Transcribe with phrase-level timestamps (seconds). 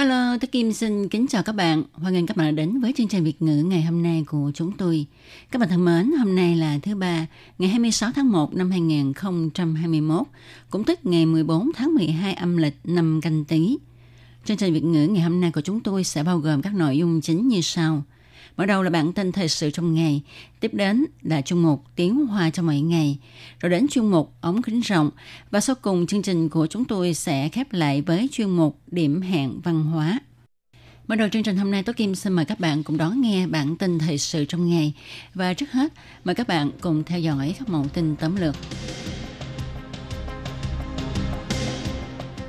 [0.00, 1.82] Hello, tôi Kim xin kính chào các bạn.
[1.92, 4.50] Hoan nghênh các bạn đã đến với chương trình Việt ngữ ngày hôm nay của
[4.54, 5.06] chúng tôi.
[5.50, 7.26] Các bạn thân mến, hôm nay là thứ ba,
[7.58, 10.26] ngày 26 tháng 1 năm 2021,
[10.70, 13.78] cũng tức ngày 14 tháng 12 âm lịch năm canh tí.
[14.44, 16.98] Chương trình Việt ngữ ngày hôm nay của chúng tôi sẽ bao gồm các nội
[16.98, 18.02] dung chính như sau.
[18.60, 20.22] Mở đầu là bản tin thời sự trong ngày,
[20.60, 23.18] tiếp đến là chuyên mục tiếng hoa cho mỗi ngày,
[23.60, 25.10] rồi đến chuyên mục ống kính rộng
[25.50, 29.20] và sau cùng chương trình của chúng tôi sẽ khép lại với chuyên mục điểm
[29.22, 30.18] hẹn văn hóa.
[31.08, 33.46] Mở đầu chương trình hôm nay, Tố Kim xin mời các bạn cùng đón nghe
[33.46, 34.92] bản tin thời sự trong ngày.
[35.34, 35.92] Và trước hết,
[36.24, 38.56] mời các bạn cùng theo dõi các mẫu tin tóm lược.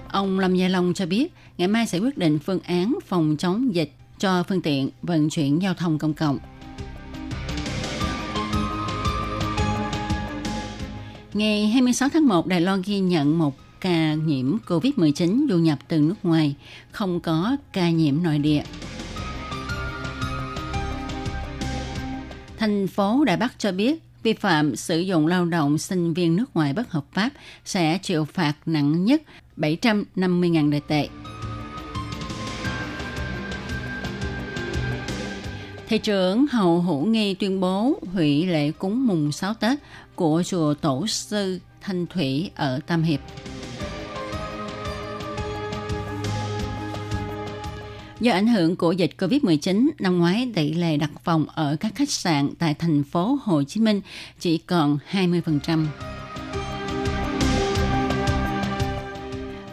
[0.10, 3.76] Ông Lâm Gia Long cho biết, ngày mai sẽ quyết định phương án phòng chống
[3.76, 3.92] dịch
[4.22, 6.40] cho phương tiện vận chuyển giao thông công cộng.
[11.34, 16.00] Ngày 26 tháng 1, Đài Loan ghi nhận một ca nhiễm COVID-19 du nhập từ
[16.00, 16.56] nước ngoài,
[16.92, 18.64] không có ca nhiễm nội địa.
[22.58, 26.56] Thành phố Đài Bắc cho biết, vi phạm sử dụng lao động sinh viên nước
[26.56, 27.30] ngoài bất hợp pháp
[27.66, 29.22] sẽ chịu phạt nặng nhất
[29.58, 31.08] 750.000 đại tệ.
[35.92, 39.80] Thị trưởng hậu Hữu Nghi tuyên bố hủy lễ cúng mùng 6 Tết
[40.16, 43.20] của chùa Tổ sư Thanh Thủy ở Tam Hiệp.
[48.20, 52.10] Do ảnh hưởng của dịch Covid-19, năm ngoái tỷ lệ đặt phòng ở các khách
[52.10, 54.02] sạn tại thành phố Hồ Chí Minh
[54.40, 55.86] chỉ còn 20%.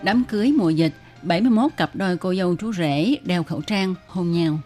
[0.02, 4.32] Đám cưới mùa dịch, 71 cặp đôi cô dâu chú rể đeo khẩu trang hôn
[4.32, 4.60] nhau.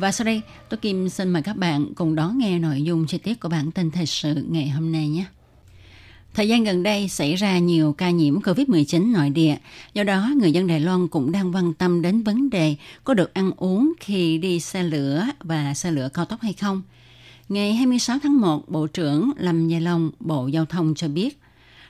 [0.00, 3.18] Và sau đây, tôi Kim xin mời các bạn cùng đón nghe nội dung chi
[3.18, 5.24] tiết của bản tin thời sự ngày hôm nay nhé.
[6.34, 9.56] Thời gian gần đây xảy ra nhiều ca nhiễm COVID-19 nội địa,
[9.94, 13.34] do đó người dân Đài Loan cũng đang quan tâm đến vấn đề có được
[13.34, 16.82] ăn uống khi đi xe lửa và xe lửa cao tốc hay không.
[17.48, 21.40] Ngày 26 tháng 1, Bộ trưởng Lâm Gia Long, Bộ Giao thông cho biết,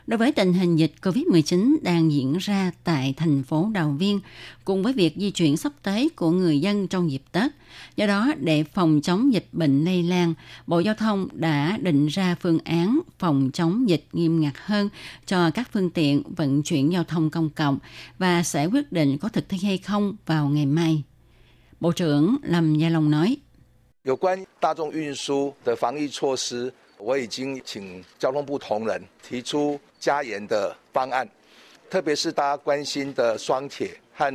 [0.10, 4.20] Đối với tình hình dịch COVID-19 đang diễn ra tại thành phố Đào Viên,
[4.66, 7.52] cùng với việc di chuyển sắp tới của người dân trong dịp Tết,
[7.96, 10.34] do đó để phòng chống dịch bệnh lây lan,
[10.68, 14.90] Bộ Giao thông đã định ra phương án phòng chống dịch nghiêm ngặt hơn
[15.26, 17.80] cho các phương tiện vận chuyển giao thông công cộng
[18.18, 21.04] và sẽ quyết định có thực thi hay không vào ngày mai.
[21.80, 23.38] Bộ trưởng Lâm Gia Long nói.
[24.06, 31.29] 有关大众运输的防疫措施， 我已经请交通部同仁提出加严的方案，
[31.89, 34.33] 特别是大家关心的双铁和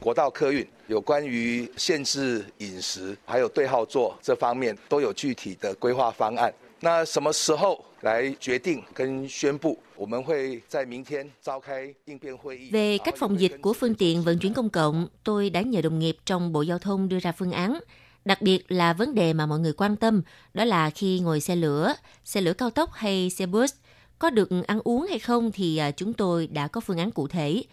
[0.00, 6.52] 国道客运，有关于限制饮食还有对号座这方面都有具体的规划方案。
[6.80, 9.78] 那什么时候来决定跟宣布？
[9.96, 12.70] 我们会在明天召开应变会议。
[12.70, 16.16] Về cách phòng dịch của phương tiện vận chuyển công cộng, tôi đã nhờ đồng nghiệp
[16.26, 17.80] trong Bộ Giao thông đưa ra phương án.
[18.24, 20.22] Đặc biệt là vấn đề mà mọi người quan tâm,
[20.54, 23.72] đó là khi ngồi xe lửa, xe lửa cao tốc hay xe bus,
[24.18, 27.28] có được ăn uống hay không thì à, chúng tôi đã có phương án cụ
[27.28, 27.64] thể.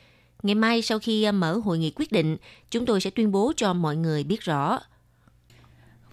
[0.44, 2.38] Ngày mai sau khi à, mở hội nghị quyết định,
[2.72, 4.80] chúng tôi sẽ tuyên bố cho mọi người biết rõ.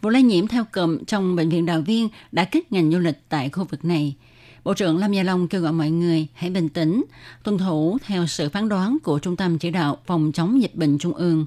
[0.00, 3.18] Vụ lây nhiễm theo cụm trong bệnh viện Đào Viên đã kích ngành du lịch
[3.28, 4.16] tại khu vực này.
[4.64, 7.04] Bộ trưởng Lâm Gia Long kêu gọi mọi người hãy bình tĩnh,
[7.44, 10.98] tuân thủ theo sự phán đoán của Trung tâm Chỉ đạo Phòng chống dịch bệnh
[10.98, 11.46] Trung ương.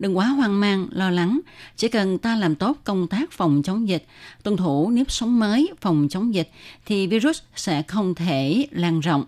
[0.00, 1.40] Đừng quá hoang mang, lo lắng.
[1.76, 4.06] Chỉ cần ta làm tốt công tác phòng chống dịch,
[4.42, 6.50] tuân thủ nếp sống mới phòng chống dịch,
[6.86, 9.24] thì virus sẽ không thể lan rộng.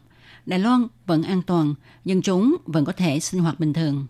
[0.47, 1.75] Đài Loan vẫn an toàn,
[2.05, 4.06] dân chúng vẫn có thể sinh hoạt bình thường.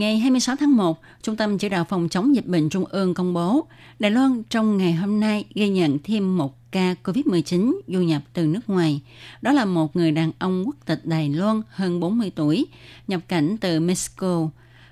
[0.00, 3.34] Ngày 26 tháng 1, Trung tâm Chỉ đạo Phòng chống dịch bệnh Trung ương công
[3.34, 3.66] bố,
[3.98, 8.46] Đài Loan trong ngày hôm nay ghi nhận thêm một ca COVID-19 du nhập từ
[8.46, 9.00] nước ngoài.
[9.42, 12.66] Đó là một người đàn ông quốc tịch Đài Loan hơn 40 tuổi,
[13.08, 14.48] nhập cảnh từ Mexico.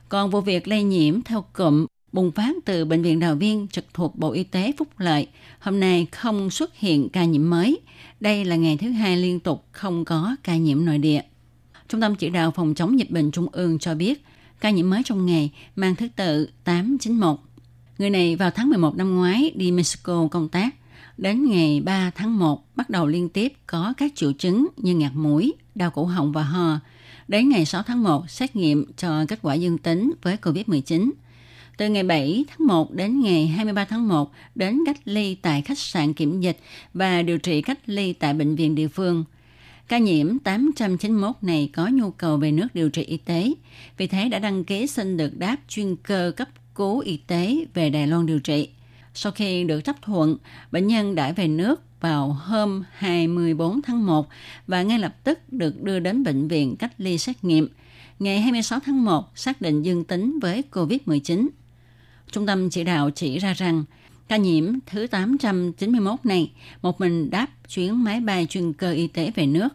[0.09, 3.85] Còn vụ việc lây nhiễm theo cụm bùng phát từ Bệnh viện Đào Viên trực
[3.95, 5.27] thuộc Bộ Y tế Phúc Lợi,
[5.59, 7.81] hôm nay không xuất hiện ca nhiễm mới.
[8.21, 11.21] Đây là ngày thứ hai liên tục không có ca nhiễm nội địa.
[11.89, 14.25] Trung tâm Chỉ đạo Phòng chống dịch bệnh Trung ương cho biết,
[14.61, 17.41] ca nhiễm mới trong ngày mang thứ tự 891.
[17.99, 20.75] Người này vào tháng 11 năm ngoái đi Mexico công tác.
[21.19, 25.13] Đến ngày 3 tháng 1, bắt đầu liên tiếp có các triệu chứng như ngạt
[25.15, 26.81] mũi, đau cổ họng và ho.
[27.29, 31.11] Đến ngày 6 tháng 1, xét nghiệm cho kết quả dương tính với COVID-19.
[31.77, 35.79] Từ ngày 7 tháng 1 đến ngày 23 tháng 1 đến cách ly tại khách
[35.79, 36.61] sạn kiểm dịch
[36.95, 39.25] và điều trị cách ly tại bệnh viện địa phương.
[39.89, 43.53] Ca nhiễm 891 này có nhu cầu về nước điều trị y tế,
[43.97, 47.91] vì thế đã đăng ký xin được đáp chuyên cơ cấp cứu y tế về
[47.91, 48.69] Đài Loan điều trị.
[49.15, 50.37] Sau khi được chấp thuận,
[50.73, 54.29] bệnh nhân đã về nước vào hôm 24 tháng 1
[54.67, 57.69] và ngay lập tức được đưa đến bệnh viện cách ly xét nghiệm.
[58.19, 61.49] Ngày 26 tháng 1 xác định dương tính với COVID-19.
[62.31, 63.85] Trung tâm chỉ đạo chỉ ra rằng
[64.29, 66.51] ca nhiễm thứ 891 này
[66.83, 69.69] một mình đáp chuyến máy bay chuyên cơ y tế về nước.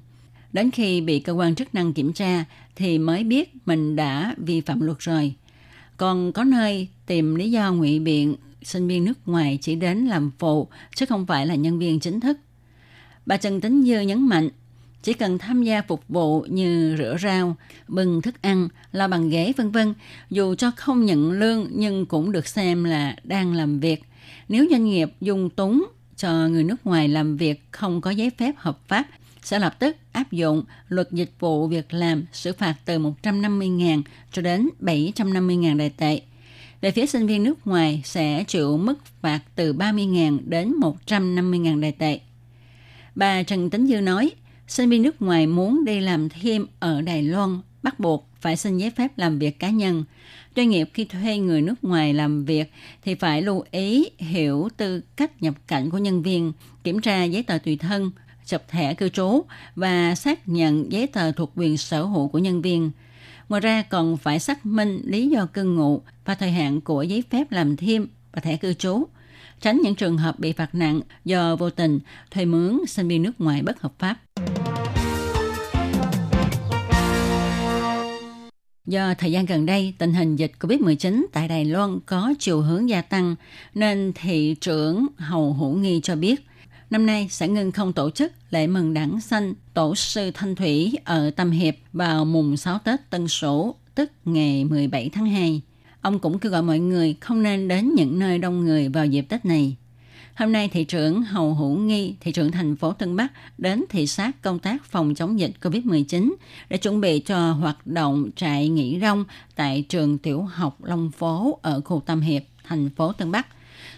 [0.53, 4.61] Đến khi bị cơ quan chức năng kiểm tra thì mới biết mình đã vi
[4.61, 5.33] phạm luật rồi.
[5.97, 8.35] Còn có nơi tìm lý do ngụy biện
[8.67, 12.19] sinh viên nước ngoài chỉ đến làm phụ chứ không phải là nhân viên chính
[12.19, 12.37] thức.
[13.25, 14.49] Bà Trần Tính Dư nhấn mạnh,
[15.03, 17.55] chỉ cần tham gia phục vụ như rửa rau,
[17.87, 19.93] bưng thức ăn, lau bàn ghế vân vân,
[20.29, 24.03] dù cho không nhận lương nhưng cũng được xem là đang làm việc.
[24.49, 25.85] Nếu doanh nghiệp dung túng
[26.17, 29.07] cho người nước ngoài làm việc không có giấy phép hợp pháp
[29.43, 34.41] sẽ lập tức áp dụng luật dịch vụ việc làm xử phạt từ 150.000 cho
[34.41, 36.21] đến 750.000 đại tệ.
[36.81, 40.73] Về phía sinh viên nước ngoài sẽ chịu mức phạt từ 30.000 đến
[41.07, 42.19] 150.000 đại tệ.
[43.15, 44.31] Bà Trần Tấn Dư nói,
[44.67, 48.77] sinh viên nước ngoài muốn đi làm thêm ở Đài Loan bắt buộc phải xin
[48.77, 50.03] giấy phép làm việc cá nhân.
[50.55, 52.71] Doanh nghiệp khi thuê người nước ngoài làm việc
[53.03, 57.43] thì phải lưu ý hiểu tư cách nhập cảnh của nhân viên, kiểm tra giấy
[57.43, 58.11] tờ tùy thân,
[58.45, 59.41] chụp thẻ cư trú
[59.75, 62.91] và xác nhận giấy tờ thuộc quyền sở hữu của nhân viên.
[63.49, 67.23] Ngoài ra còn phải xác minh lý do cư ngụ và thời hạn của giấy
[67.29, 69.03] phép làm thêm và thẻ cư trú,
[69.61, 71.99] tránh những trường hợp bị phạt nặng do vô tình
[72.31, 74.17] thuê mướn sinh viên nước ngoài bất hợp pháp.
[78.85, 82.89] Do thời gian gần đây, tình hình dịch COVID-19 tại Đài Loan có chiều hướng
[82.89, 83.35] gia tăng,
[83.73, 86.41] nên thị trưởng Hầu Hữu Nghi cho biết–
[86.89, 90.93] năm nay sẽ ngưng không tổ chức lễ mừng đảng xanh tổ sư Thanh Thủy
[91.05, 95.61] ở Tâm Hiệp vào mùng 6 Tết Tân Sửu, tức ngày 17 tháng 2.
[96.01, 99.21] Ông cũng kêu gọi mọi người không nên đến những nơi đông người vào dịp
[99.29, 99.75] Tết này.
[100.35, 103.27] Hôm nay, thị trưởng Hầu Hữu Nghi, thị trưởng thành phố Tân Bắc
[103.57, 106.33] đến thị sát công tác phòng chống dịch COVID-19
[106.69, 109.25] để chuẩn bị cho hoạt động trại nghỉ rong
[109.55, 113.47] tại trường tiểu học Long Phố ở khu Tâm Hiệp, thành phố Tân Bắc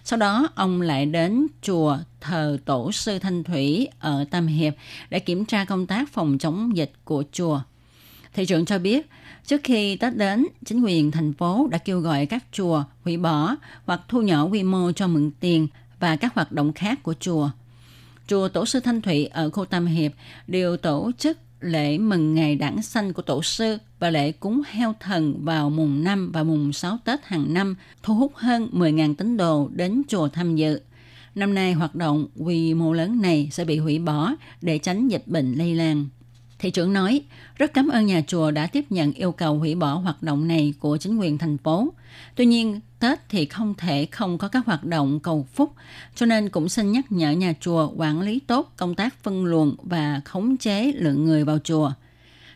[0.10, 4.74] sau đó, ông lại đến chùa thờ tổ sư Thanh Thủy ở Tam Hiệp
[5.10, 7.62] để kiểm tra công tác phòng chống dịch của chùa.
[8.34, 9.10] Thị trưởng cho biết,
[9.46, 13.56] trước khi Tết đến, chính quyền thành phố đã kêu gọi các chùa hủy bỏ
[13.86, 15.68] hoặc thu nhỏ quy mô cho mượn tiền
[16.00, 17.50] và các hoạt động khác của chùa.
[18.28, 20.12] chùa Tổ sư Thanh Thủy ở khu Tam Hiệp
[20.48, 24.94] đều tổ chức lễ mừng ngày đản sanh của tổ sư và lễ cúng heo
[25.00, 29.38] thần vào mùng 5 và mùng 6 Tết hàng năm, thu hút hơn 10.000 tín
[29.38, 30.80] đồ đến chùa tham dự.
[31.36, 35.24] Năm nay hoạt động quy mô lớn này sẽ bị hủy bỏ để tránh dịch
[35.28, 36.08] bệnh lây lan.
[36.60, 37.22] Thị trưởng nói,
[37.56, 40.74] rất cảm ơn nhà chùa đã tiếp nhận yêu cầu hủy bỏ hoạt động này
[40.80, 41.94] của chính quyền thành phố.
[42.36, 45.74] Tuy nhiên, Tết thì không thể không có các hoạt động cầu phúc,
[46.16, 49.76] cho nên cũng xin nhắc nhở nhà chùa quản lý tốt công tác phân luồng
[49.84, 51.92] và khống chế lượng người vào chùa.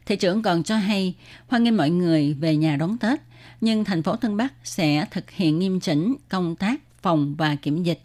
[0.05, 1.15] Thị trưởng còn cho hay,
[1.47, 3.19] hoan nghênh mọi người về nhà đón Tết,
[3.61, 7.83] nhưng thành phố Tân Bắc sẽ thực hiện nghiêm chỉnh công tác phòng và kiểm
[7.83, 8.01] dịch.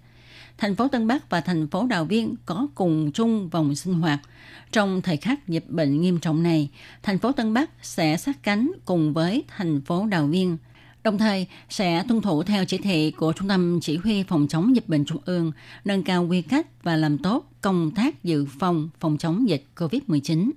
[0.59, 4.21] Thành phố Tân Bắc và thành phố Đào Viên có cùng chung vòng sinh hoạt.
[4.73, 6.69] Trong thời khắc dịch bệnh nghiêm trọng này,
[7.03, 10.57] thành phố Tân Bắc sẽ sát cánh cùng với thành phố Đào Viên–
[11.03, 14.77] đồng thời sẽ tuân thủ theo chỉ thị của Trung tâm Chỉ huy Phòng chống
[14.77, 15.53] dịch bệnh Trung ương,
[15.85, 20.51] nâng cao quy cách và làm tốt công tác dự phòng phòng chống dịch COVID-19.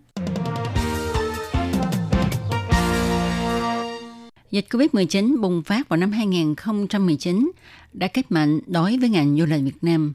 [4.52, 7.52] Dịch COVID-19 bùng phát vào năm 2019
[7.94, 10.14] đã kết mạnh đối với ngành du lịch Việt Nam.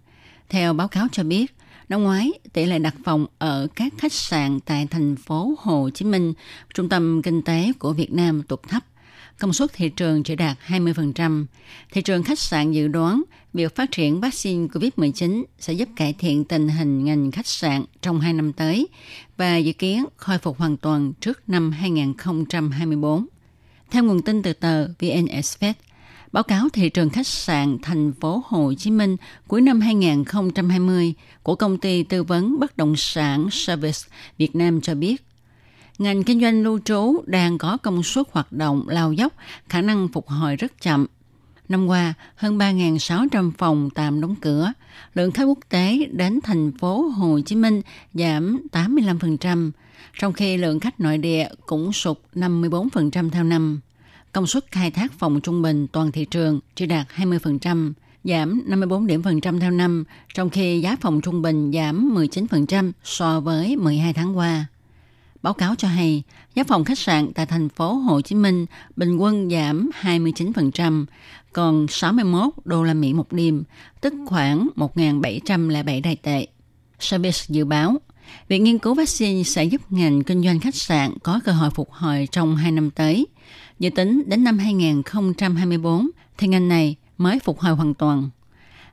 [0.48, 1.54] Theo báo cáo cho biết,
[1.88, 6.04] năm ngoái, tỷ lệ đặt phòng ở các khách sạn tại thành phố Hồ Chí
[6.04, 6.34] Minh,
[6.74, 8.82] trung tâm kinh tế của Việt Nam tụt thấp
[9.38, 11.46] công suất thị trường chỉ đạt 20%.
[11.92, 13.22] Thị trường khách sạn dự đoán
[13.54, 18.20] việc phát triển vaccine COVID-19 sẽ giúp cải thiện tình hình ngành khách sạn trong
[18.20, 18.88] hai năm tới
[19.36, 23.26] và dự kiến khôi phục hoàn toàn trước năm 2024.
[23.90, 25.78] Theo nguồn tin từ tờ VN Express,
[26.32, 29.16] báo cáo thị trường khách sạn thành phố Hồ Chí Minh
[29.48, 34.00] cuối năm 2020 của công ty tư vấn bất động sản Service
[34.38, 35.22] Việt Nam cho biết
[35.98, 39.32] ngành kinh doanh lưu trú đang có công suất hoạt động lao dốc,
[39.68, 41.06] khả năng phục hồi rất chậm.
[41.68, 44.72] Năm qua, hơn 3.600 phòng tạm đóng cửa.
[45.14, 47.82] Lượng khách quốc tế đến thành phố Hồ Chí Minh
[48.14, 49.70] giảm 85%,
[50.18, 53.80] trong khi lượng khách nội địa cũng sụt 54% theo năm.
[54.32, 57.92] Công suất khai thác phòng trung bình toàn thị trường chỉ đạt 20%,
[58.24, 62.92] giảm 54 điểm phần trăm theo năm, trong khi giá phòng trung bình giảm 19%
[63.04, 64.66] so với 12 tháng qua.
[65.46, 66.22] Báo cáo cho hay,
[66.54, 71.04] giá phòng khách sạn tại thành phố Hồ Chí Minh bình quân giảm 29%,
[71.52, 73.64] còn 61 đô la Mỹ một đêm,
[74.00, 76.46] tức khoảng 1.707 đại tệ.
[76.98, 77.96] Service dự báo,
[78.48, 81.92] việc nghiên cứu vaccine sẽ giúp ngành kinh doanh khách sạn có cơ hội phục
[81.92, 83.26] hồi trong 2 năm tới.
[83.78, 88.30] Dự tính đến năm 2024 thì ngành này mới phục hồi hoàn toàn.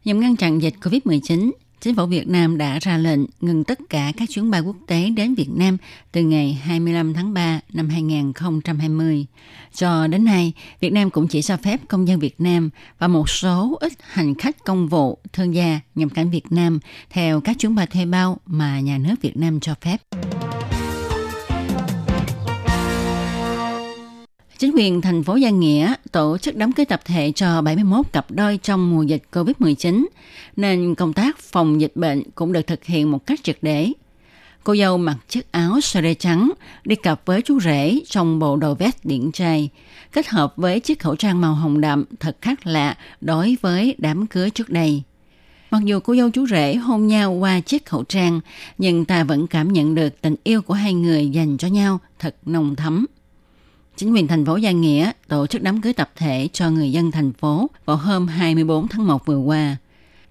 [0.05, 1.51] Nhằm ngăn chặn dịch COVID-19,
[1.83, 5.09] chính phủ Việt Nam đã ra lệnh ngừng tất cả các chuyến bay quốc tế
[5.09, 5.77] đến Việt Nam
[6.11, 9.25] từ ngày 25 tháng 3 năm 2020.
[9.73, 13.29] Cho đến nay, Việt Nam cũng chỉ cho phép công dân Việt Nam và một
[13.29, 17.75] số ít hành khách công vụ, thương gia nhập cảnh Việt Nam theo các chuyến
[17.75, 19.97] bay thuê bao mà nhà nước Việt Nam cho phép.
[24.63, 28.31] Chính quyền thành phố Gia Nghĩa tổ chức đám cưới tập thể cho 71 cặp
[28.31, 30.05] đôi trong mùa dịch COVID-19,
[30.55, 33.91] nên công tác phòng dịch bệnh cũng được thực hiện một cách triệt để.
[34.63, 36.51] Cô dâu mặc chiếc áo sơ rê trắng,
[36.83, 39.69] đi cặp với chú rể trong bộ đồ vest điện trai,
[40.11, 44.27] kết hợp với chiếc khẩu trang màu hồng đậm thật khác lạ đối với đám
[44.27, 45.03] cưới trước đây.
[45.71, 48.39] Mặc dù cô dâu chú rể hôn nhau qua chiếc khẩu trang,
[48.77, 52.35] nhưng ta vẫn cảm nhận được tình yêu của hai người dành cho nhau thật
[52.45, 53.05] nồng thắm.
[53.97, 57.11] Chính quyền thành phố Gia Nghĩa tổ chức đám cưới tập thể cho người dân
[57.11, 59.77] thành phố vào hôm 24 tháng 1 vừa qua.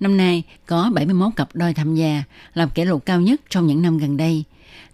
[0.00, 2.22] Năm nay có 71 cặp đôi tham gia,
[2.54, 4.44] làm kỷ lục cao nhất trong những năm gần đây.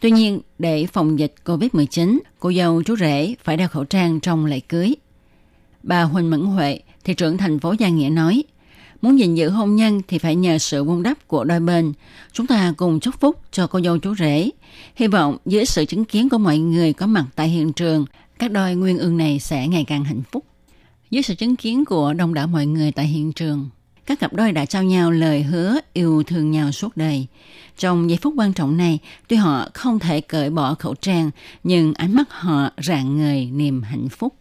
[0.00, 4.46] Tuy nhiên, để phòng dịch COVID-19, cô dâu chú rể phải đeo khẩu trang trong
[4.46, 4.94] lễ cưới.
[5.82, 8.44] Bà Huỳnh Mẫn Huệ, thị trưởng thành phố Gia Nghĩa nói,
[9.02, 11.92] muốn gìn giữ hôn nhân thì phải nhờ sự vun đắp của đôi bên.
[12.32, 14.50] Chúng ta cùng chúc phúc cho cô dâu chú rể.
[14.96, 18.04] Hy vọng dưới sự chứng kiến của mọi người có mặt tại hiện trường,
[18.38, 20.44] các đôi nguyên ương này sẽ ngày càng hạnh phúc.
[21.10, 23.68] Dưới sự chứng kiến của đông đảo mọi người tại hiện trường,
[24.06, 27.26] các cặp đôi đã trao nhau lời hứa yêu thương nhau suốt đời.
[27.78, 31.30] Trong giây phút quan trọng này, tuy họ không thể cởi bỏ khẩu trang,
[31.64, 34.34] nhưng ánh mắt họ rạng ngời niềm hạnh phúc.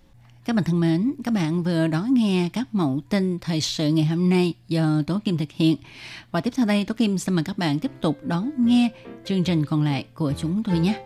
[0.46, 4.06] Các bạn thân mến, các bạn vừa đón nghe các mẫu tin thời sự ngày
[4.06, 5.78] hôm nay do Tố Kim thực hiện.
[6.32, 8.90] Và tiếp theo đây, Tố Kim xin mời các bạn tiếp tục đón nghe
[9.26, 11.06] chương trình còn lại của chúng tôi nhé.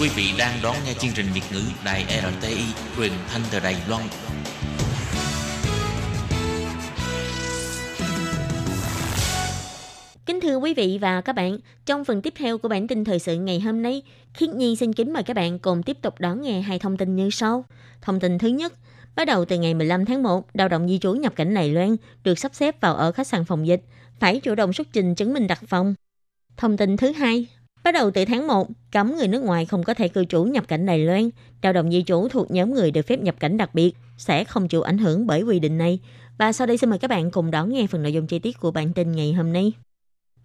[0.00, 2.64] Quý vị đang đón nghe chương trình Việt ngữ Đài RTI
[2.96, 4.02] truyền thanh từ Đài Loan.
[10.26, 13.18] Kính thưa quý vị và các bạn, trong phần tiếp theo của bản tin thời
[13.18, 14.02] sự ngày hôm nay,
[14.34, 17.16] Khiết Nhi xin kính mời các bạn cùng tiếp tục đón nghe hai thông tin
[17.16, 17.64] như sau.
[18.02, 18.72] Thông tin thứ nhất,
[19.16, 21.96] bắt đầu từ ngày 15 tháng 1, lao động di trú nhập cảnh Đài Loan
[22.24, 23.82] được sắp xếp vào ở khách sạn phòng dịch,
[24.20, 25.94] phải chủ động xuất trình chứng minh đặt phòng.
[26.56, 27.46] Thông tin thứ hai,
[27.86, 30.68] Bắt đầu từ tháng 1, cấm người nước ngoài không có thể cư trú nhập
[30.68, 31.30] cảnh Đài Loan.
[31.62, 34.68] Lao động di trú thuộc nhóm người được phép nhập cảnh đặc biệt sẽ không
[34.68, 35.98] chịu ảnh hưởng bởi quy định này.
[36.38, 38.60] Và sau đây xin mời các bạn cùng đón nghe phần nội dung chi tiết
[38.60, 39.72] của bản tin ngày hôm nay.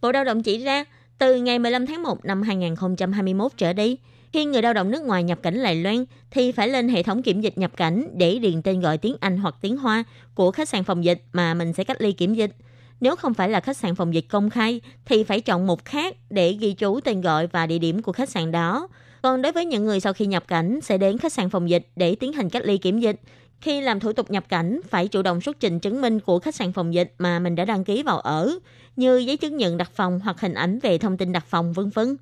[0.01, 0.85] Bộ Lao động chỉ ra,
[1.17, 3.97] từ ngày 15 tháng 1 năm 2021 trở đi,
[4.33, 7.23] khi người lao động nước ngoài nhập cảnh Đài Loan thì phải lên hệ thống
[7.23, 10.03] kiểm dịch nhập cảnh để điền tên gọi tiếng Anh hoặc tiếng Hoa
[10.35, 12.51] của khách sạn phòng dịch mà mình sẽ cách ly kiểm dịch.
[12.99, 16.15] Nếu không phải là khách sạn phòng dịch công khai thì phải chọn một khác
[16.29, 18.87] để ghi chú tên gọi và địa điểm của khách sạn đó.
[19.21, 21.87] Còn đối với những người sau khi nhập cảnh sẽ đến khách sạn phòng dịch
[21.95, 23.21] để tiến hành cách ly kiểm dịch,
[23.61, 26.55] khi làm thủ tục nhập cảnh phải chủ động xuất trình chứng minh của khách
[26.55, 28.59] sạn phòng dịch mà mình đã đăng ký vào ở,
[28.95, 31.89] như giấy chứng nhận đặt phòng hoặc hình ảnh về thông tin đặt phòng vân
[31.89, 32.17] vân.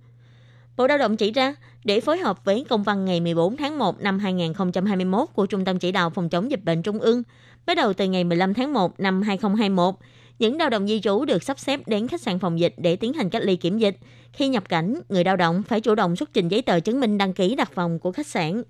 [0.77, 4.01] Bộ Lao động chỉ ra, để phối hợp với công văn ngày 14 tháng 1
[4.01, 7.24] năm 2021 của Trung tâm Chỉ đạo Phòng chống dịch bệnh Trung ương,
[7.65, 9.95] bắt đầu từ ngày 15 tháng 1 năm 2021,
[10.39, 13.13] những lao động di trú được sắp xếp đến khách sạn phòng dịch để tiến
[13.13, 13.98] hành cách ly kiểm dịch.
[14.33, 17.17] Khi nhập cảnh, người lao động phải chủ động xuất trình giấy tờ chứng minh
[17.17, 18.63] đăng ký đặt phòng của khách sạn.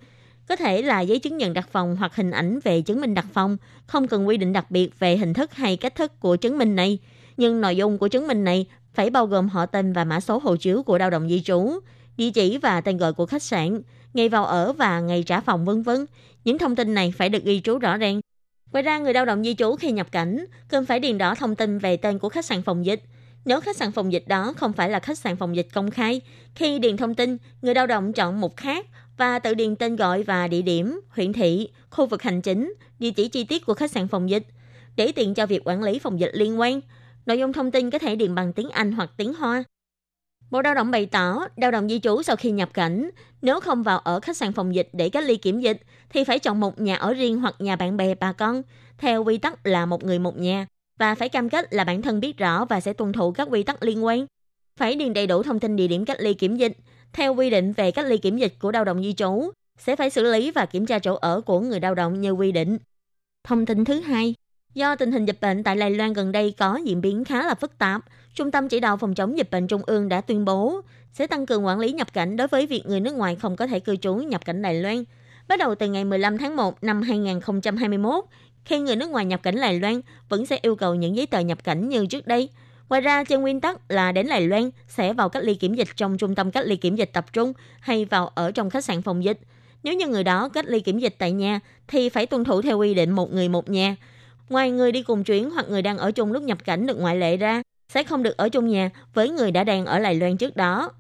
[0.48, 3.26] Có thể là giấy chứng nhận đặt phòng hoặc hình ảnh về chứng minh đặt
[3.34, 6.58] phòng, không cần quy định đặc biệt về hình thức hay cách thức của chứng
[6.58, 7.00] minh này.
[7.38, 10.40] Nhưng nội dung của chứng minh này phải bao gồm họ tên và mã số
[10.44, 11.80] hộ chiếu của lao động di trú,
[12.20, 13.82] địa chỉ và tên gọi của khách sạn,
[14.14, 16.06] ngày vào ở và ngày trả phòng vân vân.
[16.44, 18.22] Những thông tin này phải được ghi chú rõ ràng
[18.72, 21.56] Ngoài ra, người lao động di trú khi nhập cảnh cần phải điền rõ thông
[21.56, 23.04] tin về tên của khách sạn phòng dịch.
[23.46, 26.22] Nếu khách sạn phòng dịch đó không phải là khách sạn phòng dịch công khai,
[26.56, 28.86] khi điền thông tin, người lao động chọn mục khác
[29.18, 33.12] và tự điền tên gọi và địa điểm, huyện thị, khu vực hành chính, địa
[33.12, 34.48] chỉ chi tiết của khách sạn phòng dịch
[34.96, 36.82] để tiện cho việc quản lý phòng dịch liên quan.
[37.26, 39.64] Nội dung thông tin có thể điền bằng tiếng Anh hoặc tiếng Hoa.
[40.52, 43.10] Bộ Lao động bày tỏ, lao động di trú sau khi nhập cảnh,
[43.42, 46.40] nếu không vào ở khách sạn phòng dịch để cách ly kiểm dịch, thì phải
[46.40, 48.62] chọn một nhà ở riêng hoặc nhà bạn bè bà con,
[48.98, 50.68] theo quy tắc là một người một nhà,
[51.00, 53.64] và phải cam kết là bản thân biết rõ và sẽ tuân thủ các quy
[53.64, 54.26] tắc liên quan.
[54.78, 56.78] Phải điền đầy đủ thông tin địa điểm cách ly kiểm dịch,
[57.14, 60.10] theo quy định về cách ly kiểm dịch của lao động di trú, sẽ phải
[60.10, 62.78] xử lý và kiểm tra chỗ ở của người lao động như quy định.
[63.44, 64.36] Thông tin thứ hai,
[64.74, 67.56] do tình hình dịch bệnh tại Đài Loan gần đây có diễn biến khá là
[67.56, 68.02] phức tạp,
[68.40, 70.82] Trung tâm Chỉ đạo Phòng chống dịch bệnh Trung ương đã tuyên bố
[71.14, 73.68] sẽ tăng cường quản lý nhập cảnh đối với việc người nước ngoài không có
[73.68, 75.04] thể cư trú nhập cảnh Đài Loan.
[75.48, 78.26] Bắt đầu từ ngày 15 tháng 1 năm 2021,
[78.66, 81.40] khi người nước ngoài nhập cảnh Đài Loan vẫn sẽ yêu cầu những giấy tờ
[81.40, 82.50] nhập cảnh như trước đây.
[82.90, 85.88] Ngoài ra, trên nguyên tắc là đến Đài Loan sẽ vào cách ly kiểm dịch
[85.96, 89.02] trong trung tâm cách ly kiểm dịch tập trung hay vào ở trong khách sạn
[89.02, 89.40] phòng dịch.
[89.84, 92.78] Nếu như người đó cách ly kiểm dịch tại nhà thì phải tuân thủ theo
[92.78, 93.96] quy định một người một nhà.
[94.50, 97.16] Ngoài người đi cùng chuyến hoặc người đang ở chung lúc nhập cảnh được ngoại
[97.16, 100.38] lệ ra, sẽ không được ở chung nhà với người đã đang ở Đài Loan
[100.38, 100.92] trước đó.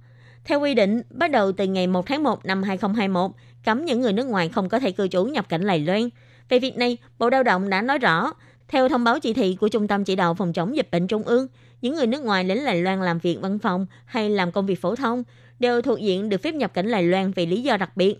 [0.45, 3.31] Theo quy định, bắt đầu từ ngày 1 tháng 1 năm 2021,
[3.65, 6.09] cấm những người nước ngoài không có thể cư trú nhập cảnh Đài Loan.
[6.49, 8.33] Về việc này, Bộ Lao động đã nói rõ,
[8.67, 11.23] theo thông báo chỉ thị của Trung tâm Chỉ đạo Phòng chống dịch bệnh Trung
[11.23, 11.47] ương,
[11.81, 14.81] những người nước ngoài đến Đài Loan làm việc văn phòng hay làm công việc
[14.81, 15.23] phổ thông
[15.59, 18.19] đều thuộc diện được phép nhập cảnh Đài Loan vì lý do đặc biệt.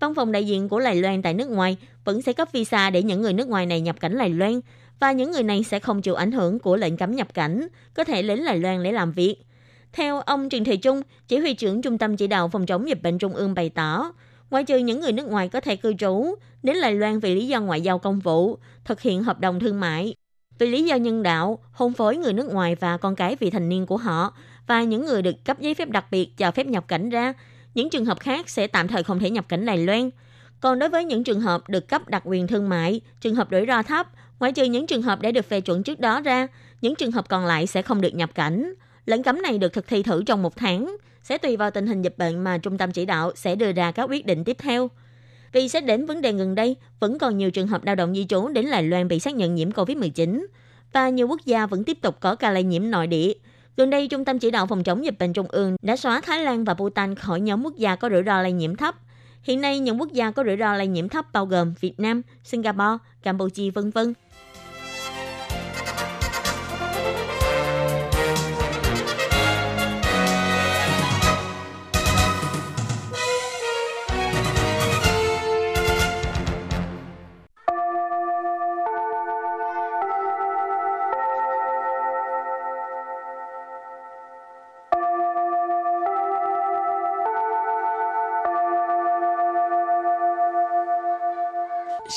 [0.00, 3.02] Văn phòng đại diện của Đài Loan tại nước ngoài vẫn sẽ cấp visa để
[3.02, 4.60] những người nước ngoài này nhập cảnh Đài Loan
[5.00, 8.04] và những người này sẽ không chịu ảnh hưởng của lệnh cấm nhập cảnh, có
[8.04, 9.36] thể đến Đài Loan để làm việc.
[9.92, 13.02] Theo ông Trần Thị Trung, chỉ huy trưởng Trung tâm Chỉ đạo Phòng chống dịch
[13.02, 14.12] bệnh Trung ương bày tỏ,
[14.50, 17.46] ngoại trừ những người nước ngoài có thể cư trú, đến Đài Loan vì lý
[17.46, 20.14] do ngoại giao công vụ, thực hiện hợp đồng thương mại,
[20.58, 23.68] vì lý do nhân đạo, hôn phối người nước ngoài và con cái vị thành
[23.68, 24.34] niên của họ,
[24.66, 27.34] và những người được cấp giấy phép đặc biệt cho phép nhập cảnh ra,
[27.74, 30.10] những trường hợp khác sẽ tạm thời không thể nhập cảnh Đài Loan.
[30.60, 33.66] Còn đối với những trường hợp được cấp đặc quyền thương mại, trường hợp rủi
[33.66, 34.06] ro thấp,
[34.40, 36.46] ngoại trừ những trường hợp đã được phê chuẩn trước đó ra,
[36.80, 38.74] những trường hợp còn lại sẽ không được nhập cảnh.
[39.06, 42.02] Lệnh cấm này được thực thi thử trong một tháng, sẽ tùy vào tình hình
[42.02, 44.90] dịch bệnh mà trung tâm chỉ đạo sẽ đưa ra các quyết định tiếp theo.
[45.52, 48.26] Vì xét đến vấn đề gần đây, vẫn còn nhiều trường hợp lao động di
[48.28, 50.46] trú đến Đài Loan bị xác nhận nhiễm COVID-19
[50.92, 53.32] và nhiều quốc gia vẫn tiếp tục có ca lây nhiễm nội địa.
[53.76, 56.44] Gần đây, Trung tâm Chỉ đạo Phòng chống dịch bệnh Trung ương đã xóa Thái
[56.44, 58.94] Lan và Bhutan khỏi nhóm quốc gia có rủi ro lây nhiễm thấp.
[59.42, 62.22] Hiện nay, những quốc gia có rủi ro lây nhiễm thấp bao gồm Việt Nam,
[62.44, 63.98] Singapore, Campuchia, v.v.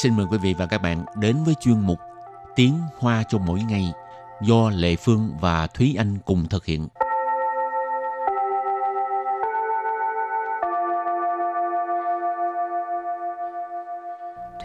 [0.03, 1.99] xin mời quý vị và các bạn đến với chuyên mục
[2.55, 3.91] Tiếng Hoa cho mỗi ngày
[4.41, 6.87] do Lệ Phương và Thúy Anh cùng thực hiện.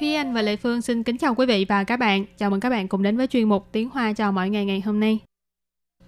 [0.01, 2.25] Thúy Anh và Lệ Phương xin kính chào quý vị và các bạn.
[2.39, 4.81] Chào mừng các bạn cùng đến với chuyên mục Tiếng Hoa cho mỗi ngày ngày
[4.81, 5.19] hôm nay.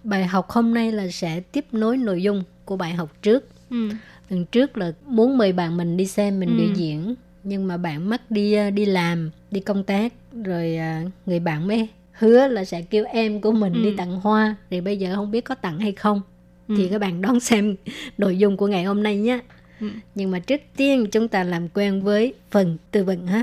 [0.05, 3.49] Bài học hôm nay là sẽ tiếp nối nội dung của bài học trước.
[3.71, 3.89] Ừ.
[4.29, 6.55] Lần trước là muốn mời bạn mình đi xem mình Ừ.
[6.59, 10.13] biểu diễn nhưng mà bạn mất đi ờ, đi làm, đi công tác
[10.45, 13.83] rồi à, người bạn mới hứa là sẽ kêu em của mình Ừ.
[13.83, 16.21] đi tặng hoa thì bây giờ không biết có tặng hay không.
[16.69, 16.75] Ừ.
[16.79, 17.77] Thì các bạn đón xem
[18.19, 19.39] nội dung của ngày hôm nay nhé.
[19.81, 19.89] Ừ.
[20.15, 23.43] Nhưng mà trước tiên chúng ta làm quen với phần từ vựng ha.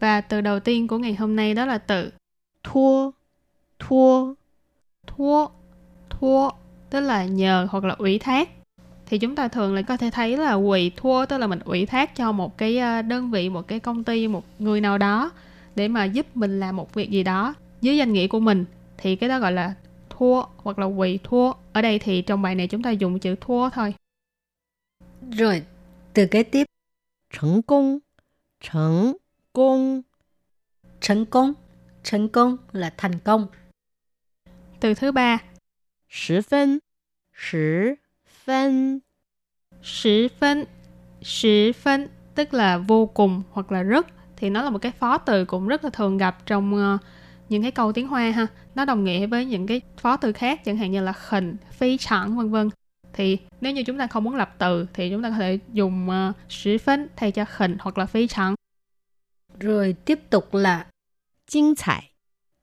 [0.00, 2.10] Và từ đầu tiên của ngày hôm nay đó là từ
[2.62, 3.10] thua,
[3.78, 4.34] thua,
[5.06, 5.46] thua,
[6.10, 6.48] thua,
[6.90, 8.48] tức là nhờ hoặc là ủy thác
[9.13, 11.85] Thì chúng ta thường là có thể thấy là quỳ thua tức là mình ủy
[11.85, 15.31] thác cho một cái ờ, đơn vị, một cái công ty, một người nào đó
[15.75, 18.65] để mà giúp mình làm một việc gì đó dưới danh nghĩa của mình
[18.97, 19.73] thì cái đó gọi là
[20.09, 21.53] thua hoặc là quỳ thua.
[21.73, 23.93] Ở đây thì trong bài này chúng ta dùng chữ thua thôi.
[25.31, 25.63] Rồi,
[26.13, 26.67] từ kế tiếp
[27.31, 27.99] 成功，
[28.61, 29.13] 成
[29.53, 30.03] 功，
[31.01, 31.53] thành công.
[32.03, 33.47] Thành công là thành công.
[34.79, 35.39] Từ thứ ba,
[36.09, 36.79] 十分，
[37.33, 37.97] 十
[38.45, 39.01] 分，
[39.83, 40.65] 十phân
[41.21, 45.67] 十phân tức là vô cùng hoặc là rất thì nó là một cái phó từ cũng
[45.67, 46.97] rất là thường gặp trong ờ,
[47.49, 50.65] những cái câu tiếng Hoa ha nó đồng nghĩa với những cái phó từ khác
[50.65, 52.69] chẳng hạn như là khỉnh phi chẳng vân vân
[53.13, 56.09] thì nếu như chúng ta không muốn lập từ thì chúng ta có thể dùng
[56.09, 58.55] uh, sử phân thay cho khỉnh hoặc là phi chẳng
[59.59, 60.85] Rồi tiếp tục là
[61.47, 62.11] 精彩，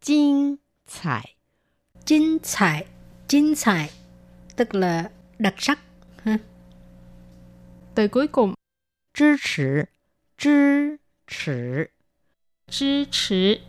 [0.00, 0.58] 精
[0.88, 1.36] 彩，
[2.06, 2.86] chính彩.
[3.28, 3.88] Chính彩
[4.56, 5.78] tức là đặc sắc.
[7.90, 7.92] Ha.
[7.94, 8.54] từ cuối cùng
[9.14, 9.86] 支持，
[10.38, 11.88] 支持，
[12.70, 13.60] 支持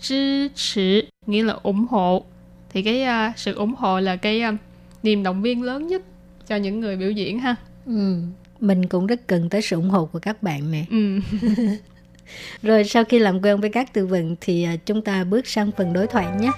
[0.00, 2.24] 支持nghĩa là ủng hộ
[2.70, 4.52] thì cái ờ, sự ủng hộ là cái ờ,
[5.02, 6.02] niềm động viên lớn nhất
[6.46, 8.22] cho những người biểu diễn ha Ừ.
[8.60, 10.84] Mình cũng rất cần tới sự ủng hộ của các bạn nè.
[10.90, 11.20] ừ.
[12.62, 15.70] Rồi sau khi làm quen với các từ vựng thì à, chúng ta bước sang
[15.76, 16.50] phần đối thoại nhé.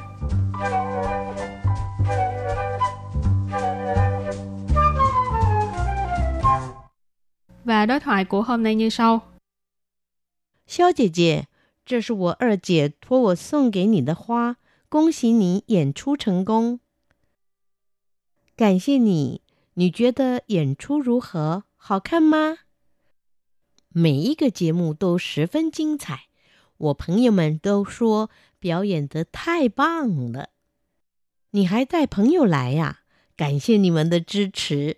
[7.78, 9.20] Và đối thoại của hôm nay như sau.
[10.66, 11.48] 肖姐姐，
[11.84, 14.56] 这是我二姐托我送给你的花，
[14.88, 16.80] 恭喜你演出成功。
[18.56, 19.42] 感谢你，
[19.74, 21.64] 你觉得演出如何？
[21.76, 22.58] 好看吗？
[23.88, 26.28] 每一个节目都十分精彩，
[26.78, 30.50] 我朋友们都说表演得太棒了。
[31.50, 33.00] 你还带朋友来呀、
[33.36, 34.97] 感谢你们的支持。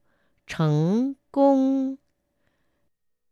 [0.50, 1.98] 成功。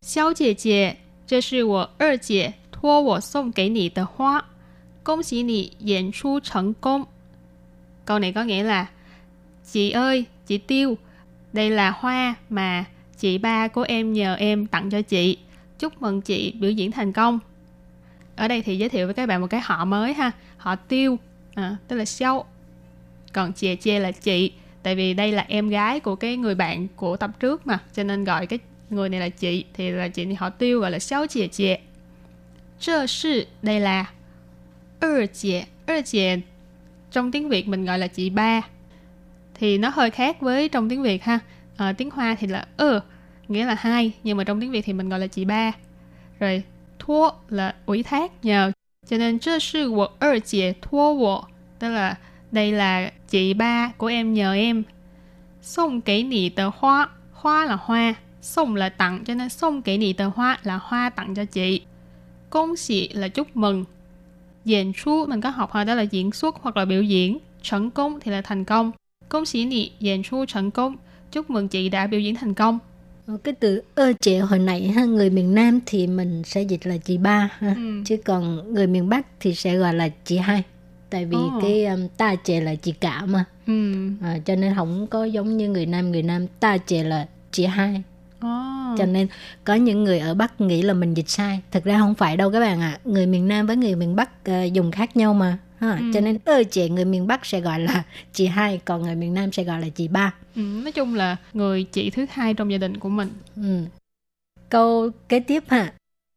[0.00, 4.44] 肖姐姐，这是我二姐托我送给你的花，
[5.02, 7.07] 恭喜你演出成功。
[8.04, 8.90] Câu này có nghĩa là
[9.72, 10.98] Chị ơi, chị Tiêu,
[11.52, 12.85] đây là hoa mà
[13.18, 15.38] chị ba của em nhờ em tặng cho chị.
[15.78, 17.38] Chúc mừng chị biểu diễn thành công.
[18.37, 21.18] Ở đây thì giới thiệu với các bạn một cái họ mới ha, họ Tiêu,
[21.54, 22.44] à, tức là Xiao.
[23.33, 24.52] Còn chị chê là chị,
[24.83, 28.03] tại vì đây là em gái của cái người bạn của tập trước mà cho
[28.03, 31.27] nên gọi cái người này là chị thì là chị họ tiêu gọi là sáu
[31.27, 31.75] chị chị
[32.79, 34.11] chơ sư đây là
[34.99, 36.27] ơ chị ơ chị
[37.11, 38.61] trong tiếng việt mình gọi là chị ba.
[39.53, 41.39] Thì nó hơi khác với trong tiếng việt ha.
[41.77, 43.01] À, tiếng hoa thì là ơ
[43.47, 45.71] nghĩa là hai nhưng mà trong tiếng việt thì mình gọi là chị ba.
[46.39, 46.63] Rồi
[46.99, 48.71] thua là ủy thác nhờ.
[49.07, 51.41] Cho nên chơ sư của ơ chị thua
[51.79, 52.15] tức là
[52.51, 54.83] đây là chị ba của em nhờ em.
[55.62, 57.09] Xong kỹ nị tờ hoa.
[57.31, 58.13] Hoa là hoa.
[58.41, 61.81] Xong là tặng cho nên xong kỹ nị tờ hoa là hoa tặng cho chị.
[62.49, 63.85] Công sĩ là chúc mừng.
[64.65, 67.38] Diễn xuất mình có học hồi đó là diễn xuất hoặc là biểu diễn.
[67.69, 68.91] Thành công thì là thành công.
[69.29, 70.95] Công sĩ nị diễn xuất thành công.
[71.31, 72.79] Chúc mừng chị đã biểu diễn thành công.
[73.27, 76.88] Ờ, cái từ ơ chị hồi nãy ha người miền Nam thì mình sẽ dịch
[76.88, 77.73] là chị ba ha.
[77.75, 78.03] Ừ.
[78.05, 80.63] chứ còn người miền Bắc thì sẽ gọi là chị hai
[81.11, 81.59] tại vì Ồ.
[81.62, 84.09] cái um, ta chè là chị cả mà Ừ.
[84.22, 87.64] à, cho nên không có giống như người Nam người Nam ta chè là chị
[87.66, 88.02] hai
[88.46, 88.98] Oh.
[88.98, 89.26] cho nên
[89.64, 92.50] có những người ở Bắc nghĩ là mình dịch sai thực ra không phải đâu
[92.50, 95.59] các bạn ạ người miền Nam với người miền Bắc ờ, dùng khác nhau mà
[95.78, 95.96] ha.
[96.00, 96.04] Ừ.
[96.14, 99.35] cho nên ơ chị người miền Bắc sẽ gọi là chị hai còn người miền
[99.35, 102.72] Nam sẽ gọi là chị ba Ừ, nói chung là người chị thứ hai trong
[102.72, 103.28] gia đình của mình.
[103.57, 103.85] ừ.
[104.68, 105.92] câu kế tiếp ha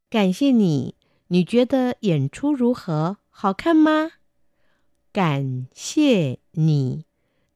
[0.09, 0.95] 感谢你，
[1.27, 3.17] 你觉得演出如何？
[3.29, 4.11] 好看吗？
[5.13, 7.05] 感谢你，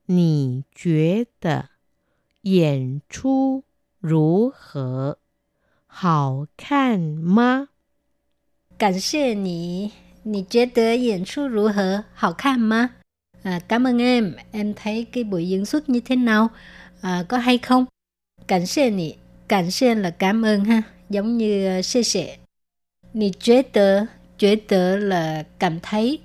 [0.05, 1.69] 你觉得
[2.41, 3.63] 演出
[3.99, 5.17] 如何？
[5.87, 7.67] 好看吗？
[8.77, 9.91] Cảm ơn你,
[10.23, 12.05] 你觉得演出如何？
[12.13, 12.95] 好看吗？
[13.43, 16.49] À, cảm ơn em, em thấy cái buổi diễn xuất như thế nào?
[17.01, 17.85] À, có hay không?
[18.47, 19.15] Cảm ơn你,
[19.47, 22.37] cảm ơn là cảm ơn ha, giống như uh, xê xệ.
[23.13, 24.05] Nì chế tờ,
[24.37, 26.19] chế tờ là cảm thấy,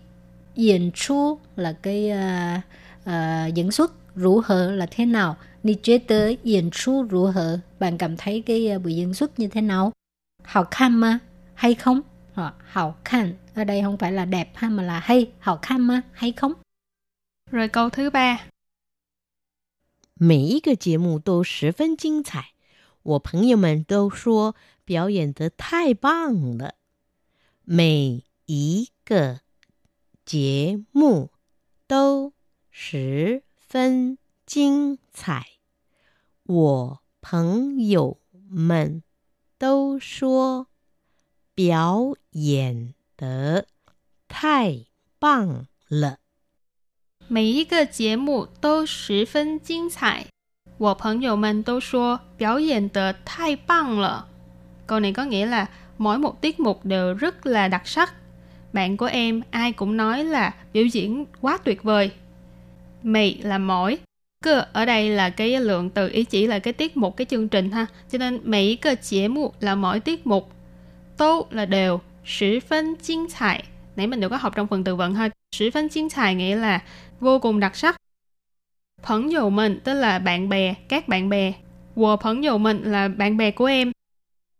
[0.61, 2.61] diễn chu là cái uh,
[3.09, 5.37] uh, diễn xuất, rủ hở là thế nào?
[5.63, 9.39] Nì chế tờ diễn chu rủ hở, bạn cảm thấy cái uh, buổi diễn xuất
[9.39, 9.93] như thế nào?
[10.43, 11.19] Hào khăn mà,
[11.55, 12.01] hay không?
[12.33, 15.87] Họ hào khăn, ở đây không phải là đẹp ha mà là hay, hào khăn
[15.87, 16.53] mà, hay không?
[17.51, 18.39] Rồi câu thứ ba.
[20.19, 22.53] 每一个节目都十分精彩，
[23.03, 26.77] 我朋友们都说表演得太棒了。
[27.65, 29.41] 每一个
[30.31, 31.31] 节目
[31.87, 32.33] 都
[32.71, 35.45] 十分精彩，
[36.45, 39.03] 我朋友们
[39.59, 40.69] 都说
[41.55, 43.67] 表演得
[44.29, 44.87] 太
[45.19, 46.19] 棒了。
[47.29, 50.27] 每一个节目都十分精彩。
[50.79, 54.29] 我朋友们都说表演得太棒了。
[54.87, 58.15] Câu này có nghĩa là mỗi một tiết mục đều rất là đặc sắc.
[58.74, 62.12] Bạn của em ai cũng nói là biểu diễn quá tuyệt vời.
[63.04, 63.98] Mì là mỗi.
[64.44, 67.48] Cơ ở đây là cái lượng từ ý chỉ là cái tiết mục, cái chương
[67.48, 67.86] trình ha.
[68.12, 70.52] Cho nên mấy cơ chế mục là mỗi tiết mục.
[71.18, 72.00] Tô là đều.
[72.26, 73.64] Sử phân chính 彩.
[73.96, 75.30] Nãy mình đều có học trong phần từ vựng ha.
[75.56, 76.80] Sử phân chính 彩 nghĩa là
[77.20, 77.96] vô cùng đặc sắc.
[79.04, 81.54] phấn dầu mình tức là bạn bè, các bạn bè.
[81.96, 83.92] Wo phấn dầu mình là bạn bè của em.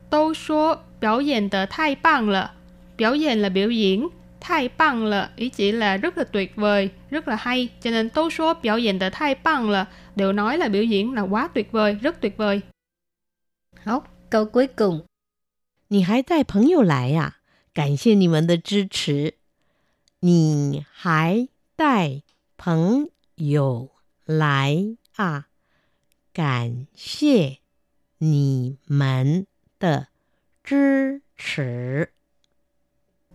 [0.10, 2.30] Tô số biểu diễn tờ thay bằng
[3.01, 4.09] biểu diễn là biểu diễn
[4.41, 7.69] thay bằng là ý chỉ là rất là tuyệt vời, rất là hay.
[7.81, 11.13] Cho nên tô số biểu diễn tờ thay bằng là đều nói là biểu diễn
[11.13, 12.61] là quá tuyệt vời, rất tuyệt vời.
[13.85, 15.05] Hóc, câu cuối cùng.
[15.89, 17.37] 你还带朋友来呀、
[17.73, 19.35] 感谢你们的支持。
[20.21, 22.23] 你还带
[22.57, 23.91] 朋友
[24.25, 25.47] 来啊！
[26.33, 27.59] 感谢
[28.19, 29.47] 你们
[29.79, 30.09] 的
[30.65, 32.13] 支持。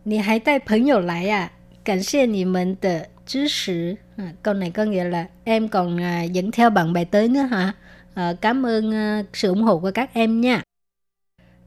[0.06, 1.52] Nì hãy tay phấn nhau lại à.
[1.84, 3.96] Cảm ơn nì mình tờ支持.
[4.18, 7.42] À, câu này có nghĩa là em còn à, dẫn theo bạn bè tới nữa
[7.42, 7.74] hả?
[8.14, 10.62] À, cảm ơn à, sự ủng hộ của các em nha.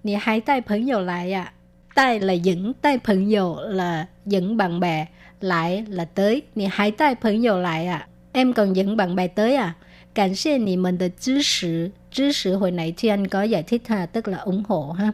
[0.03, 1.53] Nì hãy tay phấn nhau lại à.
[1.95, 5.07] Tay là dẫn, tay phấn nhau là dẫn bạn bè,
[5.41, 6.43] lại là tới.
[6.55, 8.09] Nì hãy tay phấn nhau lại à.
[8.33, 9.75] Em còn dẫn bạn bè tới à?
[10.15, 11.91] Cảm ơn nì mình tờ 支持.
[12.15, 15.13] 支持 hồi nãy thì anh có giải thích ha, tức là ủng hộ ha.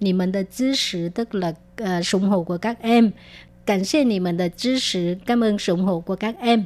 [0.00, 1.48] Nì mình tờ 支持 tức là
[1.82, 3.10] uh, sự ủng hộ của các em.
[3.66, 6.62] Cảm ơn nì mình tờ 支持, cảm ơn sự ủng hộ của các em.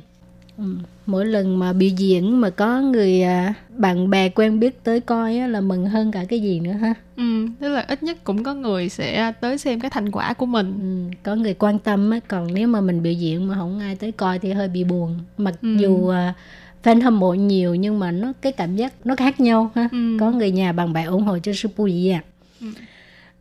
[0.58, 0.64] Ừ.
[1.06, 5.38] Mỗi lần mà biểu diễn mà có người à, bạn bè quen biết tới coi
[5.38, 6.94] á, là mừng hơn cả cái gì nữa ha.
[7.16, 10.46] Ừ, tức là ít nhất cũng có người sẽ tới xem cái thành quả của
[10.46, 10.78] mình.
[10.80, 13.96] Ừ, có người quan tâm á, còn nếu mà mình biểu diễn mà không ai
[13.96, 15.18] tới coi thì hơi bị buồn.
[15.38, 15.76] Mặc Ừ.
[15.80, 16.34] dù à,
[16.82, 19.88] fan hâm mộ nhiều nhưng mà nó cái cảm giác nó khác nhau ha.
[19.92, 20.16] Ừ.
[20.20, 22.22] Có người nhà bạn bè ủng hộ cho sư bù gì à.
[22.60, 22.66] Ừ.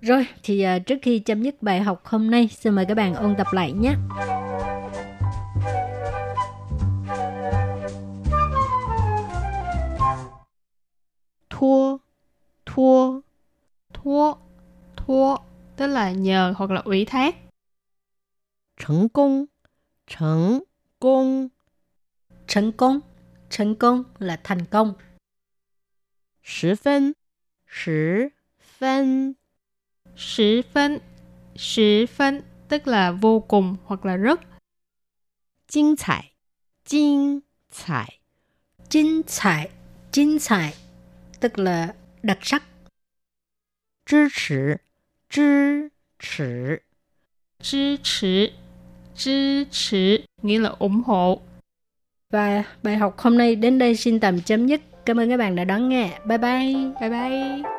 [0.02, 3.14] Rồi, thì à, trước khi chấm dứt bài học hôm nay, xin mời các bạn
[3.14, 3.94] ôn tập lại nhé.
[11.50, 11.98] Thua,
[12.66, 13.20] thua,
[13.92, 14.34] thua,
[14.96, 15.36] thua,
[15.76, 17.34] tức là nhờ hoặc là ủy thác.
[18.76, 19.44] Thành công,
[20.06, 20.60] thành
[21.00, 21.48] công,
[22.48, 23.00] thành công,
[23.50, 24.92] thành công là thành công.
[26.62, 27.12] 10 phân,
[27.86, 28.28] 10
[28.78, 29.34] phân
[30.19, 31.01] 十分十分 Sử phân,
[31.55, 34.39] sử phân, tức là vô cùng hoặc là rất.
[35.67, 36.31] 精彩
[36.85, 38.19] 精彩
[38.89, 39.69] Chính彩,
[40.11, 40.73] chính彩,
[41.39, 42.63] tức là đặc sắc.
[44.05, 44.79] 支持
[45.29, 46.81] 支持
[47.59, 48.53] 支持,
[49.15, 51.41] 支持nghĩa là ủng hộ.
[52.29, 54.81] Và bài học hôm nay đến đây xin tạm chấm dứt.
[55.05, 56.19] Cảm ơn các bạn đã đón nghe.
[56.25, 56.73] Bye bye.
[56.99, 57.78] Bye bye.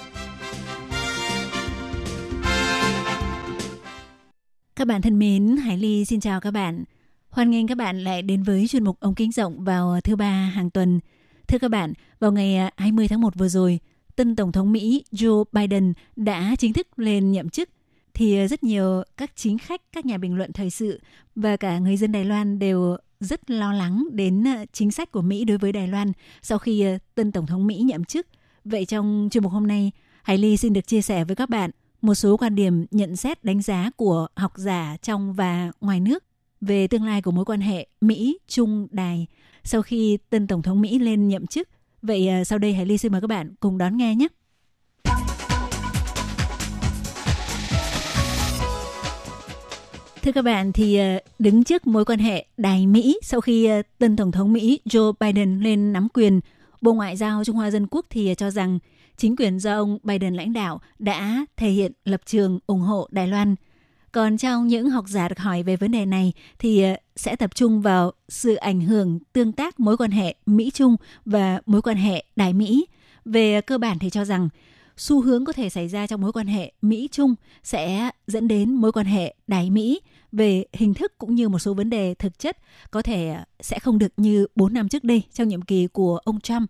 [4.91, 6.83] Bạn thân mến, Hải Ly xin chào các bạn.
[7.29, 10.31] Hoan nghênh các bạn lại đến với chuyên mục ống kính rộng vào thứ ba
[10.31, 10.99] hàng tuần.
[11.47, 13.79] Thưa các bạn, vào ngày à, 20 tháng 1 vừa rồi,
[14.15, 17.69] tân Tổng thống Mỹ Joe Biden đã chính thức lên nhậm chức.
[18.13, 21.01] Thì à, rất nhiều các chính khách, các nhà bình luận thời sự
[21.35, 25.21] và cả người dân Đài Loan đều rất lo lắng đến à, chính sách của
[25.21, 28.27] Mỹ đối với Đài Loan sau khi tân Tổng thống Mỹ nhậm chức.
[28.65, 29.91] Vậy trong chuyên mục hôm nay,
[30.23, 31.71] Hải Ly xin được chia sẻ với các bạn
[32.01, 36.23] một số quan điểm nhận xét đánh giá của học giả trong và ngoài nước
[36.61, 39.27] về tương lai của mối quan hệ Mỹ-Trung Đài
[39.63, 41.69] sau khi tân Tổng thống Mỹ lên nhậm chức.
[42.01, 44.27] Vậy à, sau đây Hải Ly xin mời các bạn cùng đón nghe nhé.
[50.21, 54.15] Thưa các bạn, thì à, đứng trước mối quan hệ Đài-Mỹ sau khi à, tân
[54.15, 56.39] Tổng thống Mỹ Joe Biden lên nắm quyền,
[56.81, 58.79] Bộ Ngoại giao Trung Hoa Dân Quốc thì cho rằng
[59.21, 63.27] chính quyền do ông Biden lãnh đạo đã thể hiện lập trường ủng hộ Đài
[63.27, 63.55] Loan.
[64.11, 67.55] Còn trong những học giả được hỏi về vấn đề này thì ờ, sẽ tập
[67.55, 72.23] trung vào sự ảnh hưởng tương tác mối quan hệ Mỹ-Trung và mối quan hệ
[72.35, 72.85] Đài-Mỹ.
[73.25, 74.49] Về cơ bản thì cho rằng
[74.97, 78.91] xu hướng có thể xảy ra trong mối quan hệ Mỹ-Trung sẽ dẫn đến mối
[78.91, 79.99] quan hệ Đài-Mỹ
[80.31, 82.57] về hình thức cũng như một số vấn đề thực chất
[82.91, 86.39] có thể sẽ không được như 4 năm trước đây trong nhiệm kỳ của ông
[86.39, 86.69] Trump.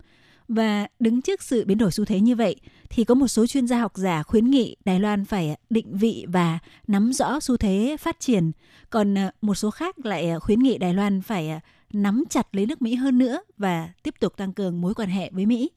[0.54, 2.56] Và đứng trước sự biến đổi xu thế như vậy,
[2.90, 6.26] thì có một số chuyên gia học giả khuyến nghị Đài Loan phải định vị
[6.28, 8.52] và nắm rõ xu thế phát triển.
[8.90, 11.60] Còn ờ, một số khác lại ờ, khuyến nghị Đài Loan phải ờ,
[11.94, 15.30] nắm chặt lấy nước Mỹ hơn nữa và tiếp tục tăng cường mối quan hệ
[15.34, 15.72] với Mỹ.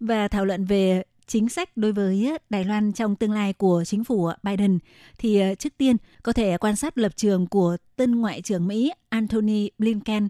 [0.00, 4.04] Và thảo luận về chính sách đối với Đài Loan trong tương lai của chính
[4.04, 4.78] phủ Biden
[5.18, 9.70] thì trước tiên có thể quan sát lập trường của tân ngoại trưởng Mỹ Antony
[9.78, 10.28] Blinken.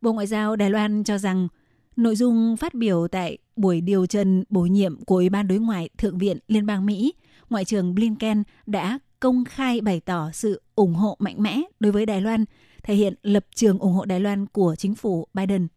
[0.00, 1.48] Bộ Ngoại giao Đài Loan cho rằng
[1.96, 5.88] Nội dung phát biểu tại buổi điều trần bổ nhiệm của Ủy ban Đối ngoại
[5.98, 7.14] Thượng viện Liên bang Mỹ,
[7.50, 12.06] Ngoại trưởng Blinken đã công khai bày tỏ sự ủng hộ mạnh mẽ đối với
[12.06, 12.44] Đài Loan,
[12.82, 15.68] thể hiện lập trường ủng hộ Đài Loan của chính phủ Biden.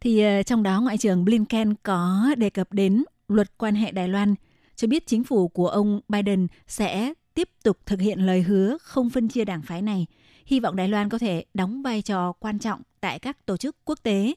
[0.00, 4.08] Thì ờ, trong đó Ngoại trưởng Blinken có đề cập đến luật quan hệ Đài
[4.08, 4.34] Loan,
[4.76, 9.10] cho biết chính phủ của ông Biden sẽ tiếp tục thực hiện lời hứa không
[9.10, 10.06] phân chia đảng phái này,
[10.46, 13.76] hy vọng Đài Loan có thể đóng vai trò quan trọng tại các tổ chức
[13.84, 14.34] quốc tế,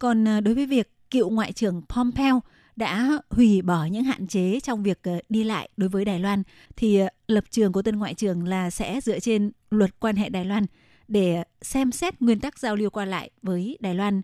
[0.00, 2.42] còn ờ, đối với việc cựu Ngoại trưởng Pompeo
[2.76, 6.42] đã hủy bỏ những hạn chế trong việc ờ, đi lại đối với Đài Loan,
[6.76, 10.28] thì ờ, lập trường của tân Ngoại trưởng là sẽ dựa trên luật quan hệ
[10.28, 10.66] Đài Loan
[11.08, 14.22] để xem xét nguyên tắc giao lưu qua lại với Đài Loan.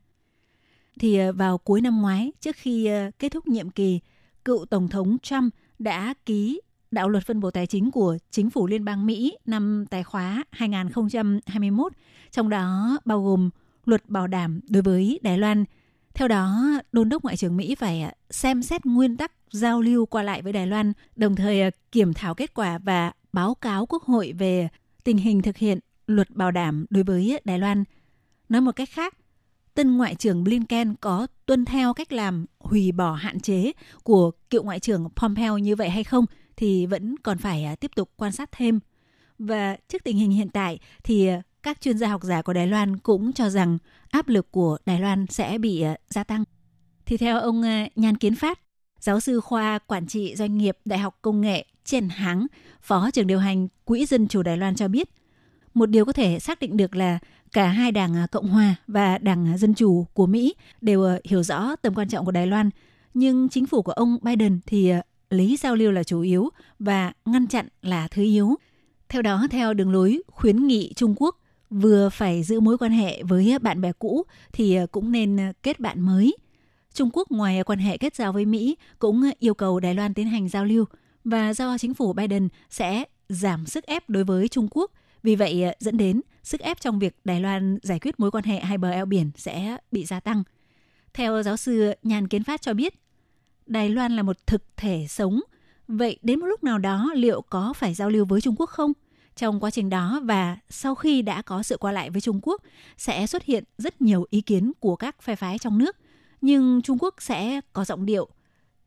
[1.00, 4.00] Thì vào cuối năm ngoái, trước khi kết thúc nhiệm kỳ,
[4.44, 6.60] cựu Tổng thống Trump đã ký
[6.90, 10.44] đạo luật phân bổ tài chính của chính phủ Liên bang Mỹ năm tài khóa
[10.50, 11.92] 2021,
[12.30, 13.50] trong đó bao gồm
[13.86, 15.64] luật bảo đảm đối với Đài Loan.
[16.14, 20.06] Theo đó, đôn đốc Ngoại trưởng Mỹ phải à, xem xét nguyên tắc giao lưu
[20.06, 23.86] qua lại với Đài Loan, đồng thời à, kiểm thảo kết quả và báo cáo
[23.86, 24.68] Quốc hội về
[25.04, 27.84] tình hình thực hiện luật bảo đảm đối với Đài Loan.
[28.48, 29.16] Nói một cách khác,
[29.74, 33.72] tân Ngoại trưởng Blinken có tuân theo cách làm hủy bỏ hạn chế
[34.02, 36.24] của cựu Ngoại trưởng Pompeo như vậy hay không
[36.56, 38.80] thì vẫn còn phải à, tiếp tục quan sát thêm.
[39.38, 41.28] Và trước tình hình hiện tại thì
[41.66, 43.78] các chuyên gia học giả của Đài Loan cũng cho rằng
[44.10, 46.44] áp lực của Đài Loan sẽ bị ờ, gia tăng.
[47.06, 48.60] Thì theo ông ờ, Nhan Kiến Phát,
[49.00, 52.46] giáo sư khoa quản trị doanh nghiệp Đại học Công nghệ Trần Háng,
[52.82, 55.08] phó trưởng điều hành Quỹ Dân chủ Đài Loan cho biết,
[55.74, 57.18] một điều có thể xác định được là
[57.52, 61.76] cả hai đảng ờ, Cộng hòa và đảng Dân chủ của Mỹ đều hiểu rõ
[61.76, 62.70] tầm quan trọng của Đài Loan.
[63.14, 64.92] Nhưng chính phủ của ông Biden thì
[65.30, 66.48] lấy giao lưu là chủ yếu
[66.78, 68.54] và ngăn chặn là thứ yếu.
[69.08, 71.36] Theo đó, theo đường lối khuyến nghị Trung Quốc
[71.70, 76.00] vừa phải giữ mối quan hệ với bạn bè cũ thì cũng nên kết bạn
[76.00, 76.36] mới.
[76.94, 80.26] Trung Quốc ngoài quan hệ kết giao với Mỹ cũng yêu cầu Đài Loan tiến
[80.26, 80.84] hành giao lưu
[81.24, 84.90] và do chính phủ Biden sẽ giảm sức ép đối với Trung Quốc.
[85.22, 88.44] Vì vậy ờ, dẫn đến sức ép trong việc Đài Loan giải quyết mối quan
[88.44, 90.42] hệ hai bờ eo biển sẽ bị gia tăng.
[91.14, 92.94] Theo giáo sư Nhàn Kiến Phát cho biết,
[93.66, 95.40] Đài Loan là một thực thể sống.
[95.88, 98.92] Vậy đến một lúc nào đó liệu có phải giao lưu với Trung Quốc không?
[99.36, 102.62] Trong quá trình đó và sau khi đã có sự qua lại với Trung Quốc
[102.96, 105.96] sẽ xuất hiện rất nhiều ý kiến của các phe phái trong nước.
[106.40, 108.28] Nhưng Trung Quốc sẽ có giọng điệu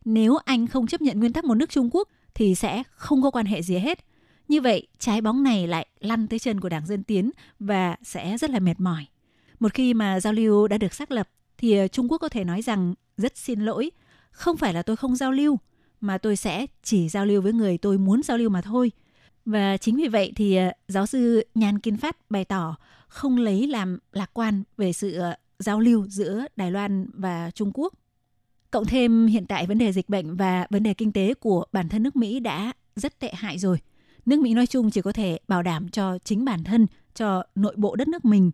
[0.05, 3.31] nếu anh không chấp nhận nguyên tắc một nước Trung Quốc thì sẽ không có
[3.31, 4.05] quan hệ gì hết.
[4.47, 8.37] Như vậy, trái bóng này lại lăn tới chân của Đảng Dân Tiến và sẽ
[8.37, 9.05] rất là mệt mỏi.
[9.59, 12.61] Một khi mà giao lưu đã được xác lập thì Trung Quốc có thể nói
[12.61, 13.91] rằng rất xin lỗi,
[14.31, 15.59] không phải là tôi không giao lưu
[16.01, 18.91] mà tôi sẽ chỉ giao lưu với người tôi muốn giao lưu mà thôi.
[19.49, 22.75] Và chính vì vậy thì ờ, giáo sư Nhan Kiên Phát bày tỏ
[23.07, 27.71] không lấy làm lạc quan về sự ờ, giao lưu giữa Đài Loan và Trung
[27.73, 27.93] Quốc.
[28.71, 31.89] Cộng thêm hiện tại vấn đề dịch bệnh và vấn đề kinh tế của bản
[31.89, 33.77] thân nước Mỹ đã rất tệ hại rồi.
[34.25, 37.73] Nước Mỹ nói chung chỉ có thể bảo đảm cho chính bản thân, cho nội
[37.77, 38.51] bộ đất nước mình.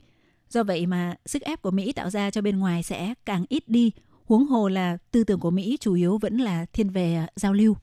[0.50, 3.70] Do vậy mà sức ép của Mỹ tạo ra cho bên ngoài sẽ càng ít
[3.70, 3.92] đi.
[4.26, 7.54] Huống hồ là tư tưởng của Mỹ chủ yếu vẫn là thiên về ờ, giao
[7.54, 7.76] lưu.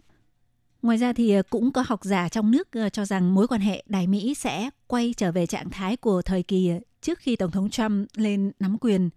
[0.82, 3.60] Ngoài ra thì ờ, cũng có học giả trong nước ờ, cho rằng mối quan
[3.60, 7.36] hệ Đài Mỹ sẽ quay trở về trạng thái của thời kỳ ờ, trước khi
[7.36, 9.10] Tổng thống Trump lên nắm quyền.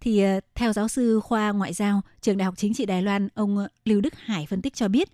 [0.00, 0.22] Thì
[0.54, 4.00] theo giáo sư khoa ngoại giao trường Đại học Chính trị Đài Loan, ông Lưu
[4.00, 5.08] Đức Hải phân tích cho biết,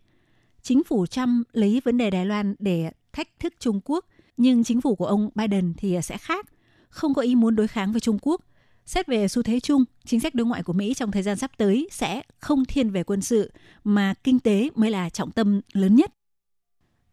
[0.62, 4.04] chính phủ Trump lấy vấn đề Đài Loan để thách thức Trung Quốc,
[4.36, 6.46] nhưng chính phủ của ông Biden thì sẽ khác,
[6.88, 8.40] không có ý muốn đối kháng với Trung Quốc.
[8.88, 11.50] Xét về xu thế chung, chính sách đối ngoại của Mỹ trong thời gian sắp
[11.56, 13.52] tới sẽ không thiên về quân sự,
[13.84, 16.12] mà kinh tế mới là trọng tâm lớn nhất.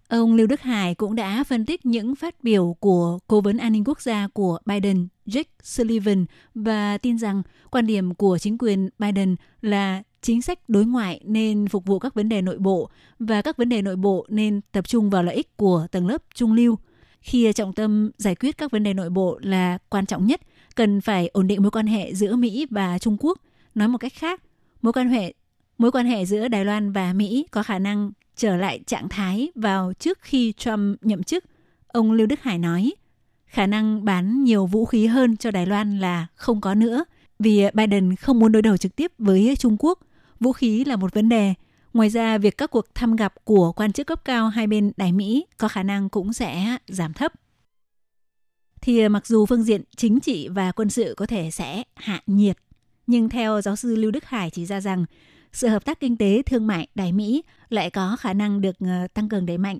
[0.07, 3.73] Ông Lưu Đức Hải cũng đã phân tích những phát biểu của Cố vấn An
[3.73, 8.89] ninh Quốc gia của Biden, Jake Sullivan, và tin rằng quan điểm của chính quyền
[8.99, 13.41] Biden là chính sách đối ngoại nên phục vụ các vấn đề nội bộ và
[13.41, 16.53] các vấn đề nội bộ nên tập trung vào lợi ích của tầng lớp trung
[16.53, 16.77] lưu.
[17.21, 20.41] Khi trọng tâm giải quyết các vấn đề nội bộ là quan trọng nhất,
[20.75, 23.39] cần phải ổn định mối quan hệ giữa Mỹ và Trung Quốc.
[23.75, 24.41] Nói một cách khác,
[24.81, 25.33] mối quan hệ
[25.77, 29.51] mối quan hệ giữa Đài Loan và Mỹ có khả năng trở lại trạng thái
[29.55, 31.43] vào trước khi Trump nhậm chức.
[31.87, 32.93] Ông Lưu Đức Hải nói,
[33.45, 37.05] khả năng bán nhiều vũ khí hơn cho Đài Loan là không có nữa,
[37.39, 39.99] vì Biden không muốn đối đầu trực tiếp với Trung Quốc.
[40.39, 41.53] Vũ khí là một vấn đề.
[41.93, 45.11] Ngoài ra, việc các cuộc thăm gặp của quan chức cấp cao hai bên Đài
[45.11, 47.33] Mỹ có khả năng cũng sẽ giảm thấp.
[48.85, 52.21] Thì ờ, mặc dù phương diện chính trị và quân sự có thể sẽ hạ
[52.27, 52.57] nhiệt,
[53.07, 55.05] nhưng theo giáo sư Lưu Đức Hải chỉ ra rằng
[55.53, 59.07] sự hợp tác kinh tế thương mại Đài Mỹ lại có khả năng được ờ,
[59.13, 59.77] tăng cường đẩy mạnh.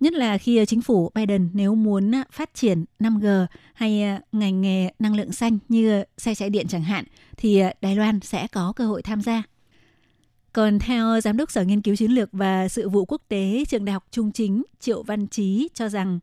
[0.00, 4.90] Nhất là khi ờ, chính phủ Biden nếu muốn phát triển 5G hay ngành nghề
[4.98, 7.04] năng lượng xanh như xe chạy điện chẳng hạn,
[7.36, 9.42] thì Đài Loan sẽ có cơ hội tham gia.
[10.52, 13.84] Còn theo Giám đốc Sở Nghiên cứu Chiến lược và Sự vụ Quốc tế Trường
[13.84, 16.18] Đại học Trung Chính Triệu Văn Trí cho rằng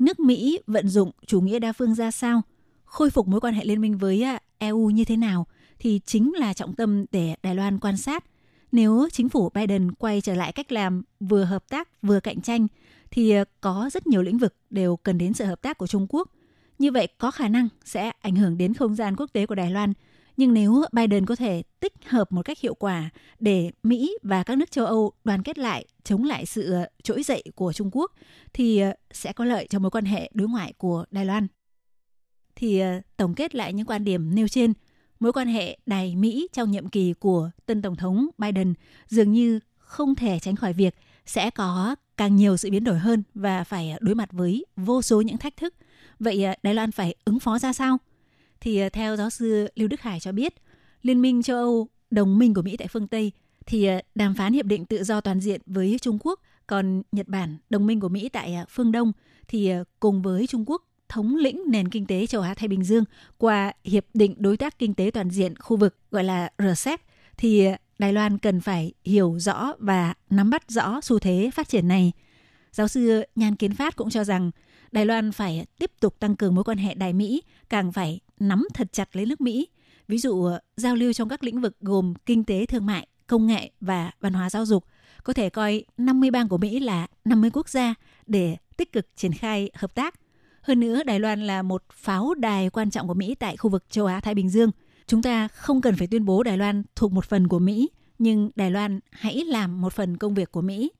[0.00, 2.42] nước Mỹ vận dụng chủ nghĩa đa phương ra sao,
[2.84, 5.46] khôi phục mối quan hệ liên minh với à, EU như thế nào
[5.78, 8.24] thì chính là trọng tâm để Đài Loan quan sát.
[8.72, 12.66] Nếu chính phủ Biden quay trở lại cách làm vừa hợp tác vừa cạnh tranh
[13.10, 16.06] thì à, có rất nhiều lĩnh vực đều cần đến sự hợp tác của Trung
[16.08, 16.28] Quốc.
[16.78, 19.70] Như vậy có khả năng sẽ ảnh hưởng đến không gian quốc tế của Đài
[19.70, 19.92] Loan.
[20.40, 23.10] Nhưng nếu Biden có thể tích hợp một cách hiệu quả
[23.40, 27.22] để Mỹ và các nước châu Âu đoàn kết lại chống lại sự ờ, trỗi
[27.22, 28.12] dậy của Trung Quốc
[28.52, 31.46] thì ờ, sẽ có lợi cho mối quan hệ đối ngoại của Đài Loan.
[32.56, 34.72] Thì ờ, tổng kết lại những quan điểm nêu trên,
[35.20, 38.74] mối quan hệ Đài Mỹ trong nhiệm kỳ của tân tổng thống Biden
[39.08, 40.94] dường như không thể tránh khỏi việc
[41.26, 45.20] sẽ có càng nhiều sự biến đổi hơn và phải đối mặt với vô số
[45.20, 45.74] những thách thức.
[46.18, 47.98] Vậy Đài Loan phải ứng phó ra sao?
[48.60, 50.54] Thì ờ, theo giáo sư Lưu Đức Hải cho biết,
[51.02, 53.32] Liên minh châu Âu, đồng minh của Mỹ tại phương Tây
[53.66, 57.28] thì ờ, đàm phán hiệp định tự do toàn diện với Trung Quốc, còn Nhật
[57.28, 59.12] Bản, đồng minh của Mỹ tại ờ, phương Đông
[59.48, 63.04] thì cùng với Trung Quốc thống lĩnh nền kinh tế châu Á Thái Bình Dương
[63.38, 67.00] qua hiệp định đối tác kinh tế toàn diện khu vực gọi là RCEP
[67.36, 67.66] thì
[67.98, 72.12] Đài Loan cần phải hiểu rõ và nắm bắt rõ xu thế phát triển này.
[72.72, 74.50] Giáo sư Nhan Kiến Phát cũng cho rằng
[74.92, 78.66] Đài Loan phải tiếp tục tăng cường mối quan hệ Đài Mỹ, càng phải nắm
[78.74, 79.68] thật chặt lấy nước Mỹ.
[80.08, 83.46] Ví dụ ờ, giao lưu trong các lĩnh vực gồm kinh tế thương mại, công
[83.46, 84.84] nghệ và văn hóa giáo dục.
[85.24, 87.94] Có thể coi 50 bang của Mỹ là 50 quốc gia
[88.26, 90.14] để tích cực triển khai hợp tác.
[90.62, 93.84] Hơn nữa, Đài Loan là một pháo đài quan trọng của Mỹ tại khu vực
[93.90, 94.70] châu Á Thái Bình Dương.
[95.06, 98.50] Chúng ta không cần phải tuyên bố Đài Loan thuộc một phần của Mỹ, nhưng
[98.56, 100.90] Đài Loan hãy làm một phần công việc của Mỹ.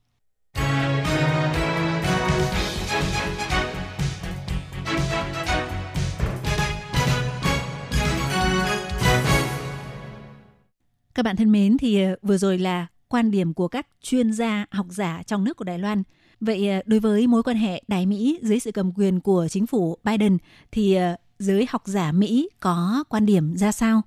[11.21, 14.67] Các bạn thân mến, thì ờ, vừa rồi là quan điểm của các chuyên gia
[14.71, 16.03] học giả trong nước của Đài Loan.
[16.41, 19.67] Vậy ờ, đối với mối quan hệ Đài Mỹ dưới sự cầm quyền của chính
[19.67, 20.39] phủ Biden
[20.73, 24.03] thì ờ, giới học giả Mỹ có quan điểm ra sao?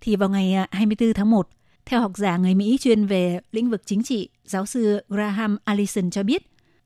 [0.00, 1.48] Thì vào ngày 24 tháng 1,
[1.86, 6.10] theo học giả người Mỹ chuyên về lĩnh vực chính trị, giáo sư Graham Allison
[6.10, 6.42] cho biết,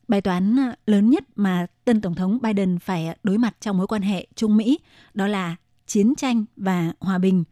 [0.09, 0.57] bài toán
[0.87, 4.57] lớn nhất mà tân tổng thống Biden phải đối mặt trong mối quan hệ Trung
[4.57, 4.79] Mỹ
[5.15, 5.57] đó là
[5.87, 7.45] chiến tranh và hòa bình.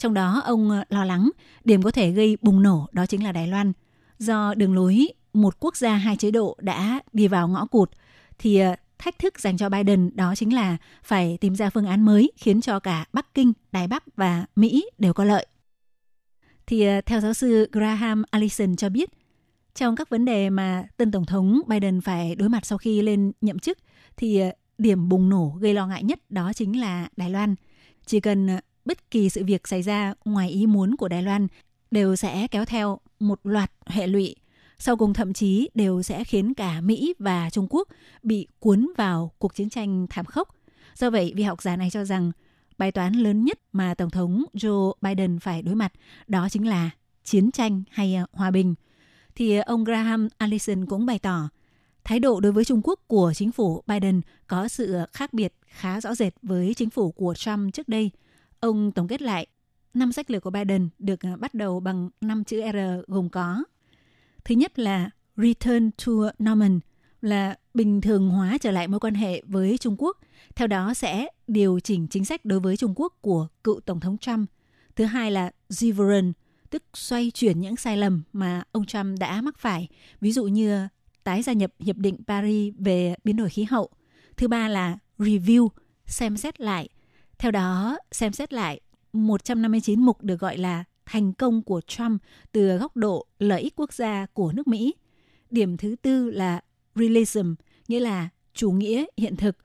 [0.00, 1.30] Trong đó ông ờ, lo lắng
[1.64, 3.72] điểm có thể gây bùng nổ đó chính là Đài Loan.
[4.18, 7.90] Do đường lối một quốc gia hai chế độ đã đi vào ngõ cụt
[8.38, 12.04] thì ờ, thách thức dành cho Biden đó chính là phải tìm ra phương án
[12.04, 15.46] mới khiến cho cả Bắc Kinh, Đài Bắc và Mỹ đều có lợi.
[16.66, 19.10] Thì ờ, theo giáo sư Graham Allison cho biết,
[19.74, 23.32] trong các vấn đề mà tân tổng thống Biden phải đối mặt sau khi lên
[23.40, 23.78] nhậm chức
[24.16, 24.42] thì
[24.78, 27.54] điểm bùng nổ gây lo ngại nhất đó chính là Đài Loan.
[28.06, 28.48] Chỉ cần
[28.90, 31.48] bất kỳ sự việc xảy ra ngoài ý muốn của Đài Loan
[31.90, 34.36] đều sẽ kéo theo một loạt hệ lụy
[34.78, 37.88] sau cùng thậm chí đều sẽ khiến cả Mỹ và Trung Quốc
[38.22, 40.48] bị cuốn vào cuộc chiến tranh thảm khốc.
[40.94, 42.32] Do vậy, vị học giả này cho rằng
[42.78, 45.92] bài toán lớn nhất mà Tổng thống Joe Biden phải đối mặt
[46.26, 46.90] đó chính là
[47.24, 48.74] chiến tranh hay à, hòa bình.
[49.34, 51.48] Thì à, ông Graham Allison cũng bày tỏ
[52.04, 56.00] thái độ đối với Trung Quốc của chính phủ Biden có sự khác biệt khá
[56.00, 58.10] rõ rệt với chính phủ của Trump trước đây.
[58.60, 59.46] Ông tổng kết lại,
[59.94, 63.64] năm sách lược của Biden được à, bắt đầu bằng 5 chữ R gồm có
[64.44, 66.76] Thứ nhất là Return to Normal
[67.20, 70.16] là bình thường hóa trở lại mối quan hệ với Trung Quốc.
[70.54, 74.18] Theo đó sẽ điều chỉnh chính sách đối với Trung Quốc của cựu Tổng thống
[74.18, 74.50] Trump.
[74.96, 76.32] Thứ hai là Zivoran,
[76.70, 79.88] tức xoay chuyển những sai lầm mà ông Trump đã mắc phải,
[80.20, 80.88] ví dụ như
[81.24, 83.88] tái gia nhập Hiệp định Paris về biến đổi khí hậu.
[84.36, 85.68] Thứ ba là Review,
[86.06, 86.88] xem xét lại.
[87.40, 88.80] Theo đó, xem xét lại
[89.12, 92.22] 159 mục được gọi là thành công của Trump
[92.52, 94.94] từ góc độ lợi ích quốc gia của nước Mỹ.
[95.50, 96.60] Điểm thứ tư là
[96.94, 97.54] realism,
[97.88, 99.56] nghĩa là chủ nghĩa hiện thực.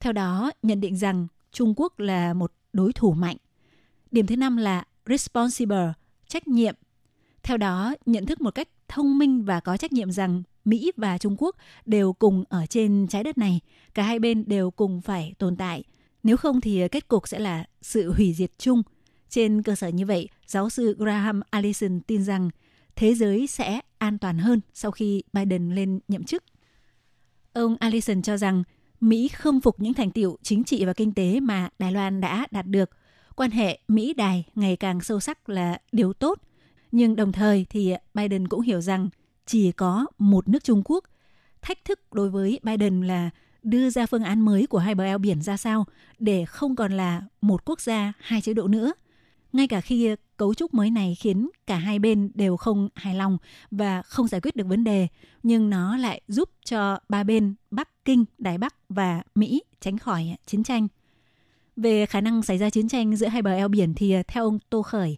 [0.00, 3.36] Theo đó, nhận định rằng Trung Quốc là một đối thủ mạnh.
[4.10, 5.92] Điểm thứ năm là responsible,
[6.28, 6.74] trách nhiệm.
[7.42, 11.18] Theo đó, nhận thức một cách thông minh và có trách nhiệm rằng Mỹ và
[11.18, 11.56] Trung Quốc
[11.86, 13.60] đều cùng ở trên trái đất này,
[13.94, 15.84] cả hai bên đều cùng phải tồn tại.
[16.24, 18.82] Nếu không thì à, kết cục sẽ là sự hủy diệt chung.
[19.28, 22.50] Trên cơ sở như vậy, giáo sư Graham Allison tin rằng
[22.96, 26.44] thế giới sẽ an toàn hơn sau khi Biden lên nhậm chức.
[27.52, 28.62] Ông Allison cho rằng
[29.00, 32.46] Mỹ không phục những thành tiệu chính trị và kinh tế mà Đài Loan đã
[32.50, 32.90] đạt được.
[33.36, 36.38] Quan hệ Mỹ-Đài ngày càng sâu sắc là điều tốt.
[36.92, 39.08] Nhưng đồng thời thì Biden cũng hiểu rằng
[39.46, 41.04] chỉ có một nước Trung Quốc.
[41.62, 43.30] Thách thức đối với Biden là
[43.64, 45.84] đưa ra phương án mới của hai bờ eo biển ra sao
[46.18, 48.92] để không còn là một quốc gia hai chế độ nữa.
[49.52, 53.38] Ngay cả khi cấu trúc mới này khiến cả hai bên đều không hài lòng
[53.70, 55.08] và không giải quyết được vấn đề,
[55.42, 60.36] nhưng nó lại giúp cho ba bên Bắc Kinh, Đài Bắc và Mỹ tránh khỏi
[60.46, 60.88] chiến tranh.
[61.76, 64.58] Về khả năng xảy ra chiến tranh giữa hai bờ eo biển thì theo ông
[64.70, 65.16] Tô Khởi,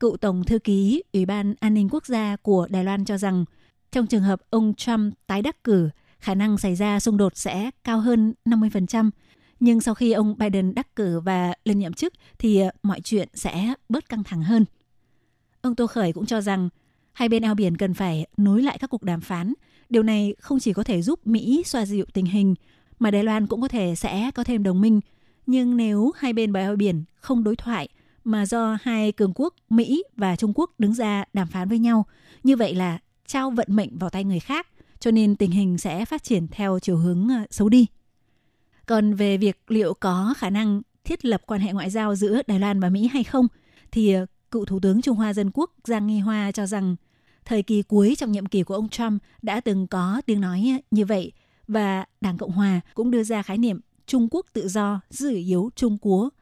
[0.00, 3.44] cựu tổng thư ký Ủy ban An ninh Quốc gia của Đài Loan cho rằng
[3.92, 5.90] trong trường hợp ông Trump tái đắc cử,
[6.24, 9.10] khả năng xảy ra xung đột sẽ cao hơn 50%.
[9.60, 13.28] Nhưng sau khi ông Biden đắc cử và lên nhậm chức thì ờ, mọi chuyện
[13.34, 14.64] sẽ bớt căng thẳng hơn.
[15.60, 16.68] Ông Tô Khởi cũng cho rằng
[17.12, 19.52] hai bên eo biển cần phải nối lại các cuộc đàm phán.
[19.88, 22.54] Điều này không chỉ có thể giúp Mỹ xoa dịu tình hình,
[22.98, 25.00] mà Đài Loan cũng có thể sẽ có thêm đồng minh.
[25.46, 27.88] Nhưng nếu hai bên bờ eo biển không đối thoại
[28.24, 32.06] mà do hai cường quốc Mỹ và Trung Quốc đứng ra đàm phán với nhau,
[32.42, 34.66] như vậy là trao vận mệnh vào tay người khác,
[35.04, 37.86] cho nên tình hình sẽ phát triển theo chiều hướng ờ, xấu đi.
[38.86, 42.60] Còn về việc liệu có khả năng thiết lập quan hệ ngoại giao giữa Đài
[42.60, 43.46] Loan và Mỹ hay không,
[43.92, 46.96] thì ờ, cựu Thủ tướng Trung Hoa Dân Quốc Giang Nghi Hoa cho rằng
[47.44, 50.78] thời kỳ cuối trong nhiệm kỳ của ông Trump đã từng có tiếng nói ờ,
[50.90, 51.32] như vậy
[51.68, 55.70] và Đảng Cộng Hòa cũng đưa ra khái niệm Trung Quốc tự do, giữ yếu
[55.76, 56.34] Trung Quốc.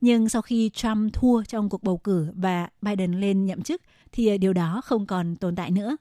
[0.00, 4.38] Nhưng sau khi Trump thua trong cuộc bầu cử và Biden lên nhậm chức thì
[4.38, 5.96] điều đó không còn tồn tại nữa.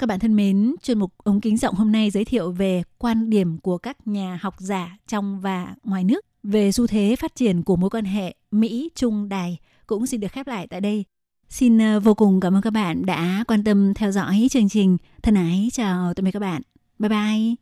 [0.00, 3.30] Các bạn thân mến, chuyên mục ống kính rộng hôm nay giới thiệu về quan
[3.30, 7.62] điểm của các nhà học giả trong và ngoài nước về xu thế phát triển
[7.62, 11.04] của mối quan hệ Mỹ-Trung Đài cũng xin được khép lại tại đây.
[11.48, 14.96] Xin ờ, vô cùng cảm ơn các bạn đã quan tâm theo dõi chương trình.
[15.22, 16.62] Thân ái chào tạm biệt các bạn.
[16.98, 17.54] Bye bye.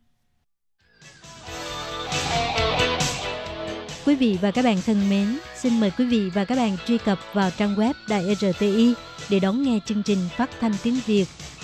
[4.05, 6.97] Quý vị và các bạn thân mến, xin mời quý vị và các bạn truy
[6.97, 8.93] cập vào trang web Đài RTI
[9.29, 11.25] để đón nghe chương trình phát thanh tiếng Việt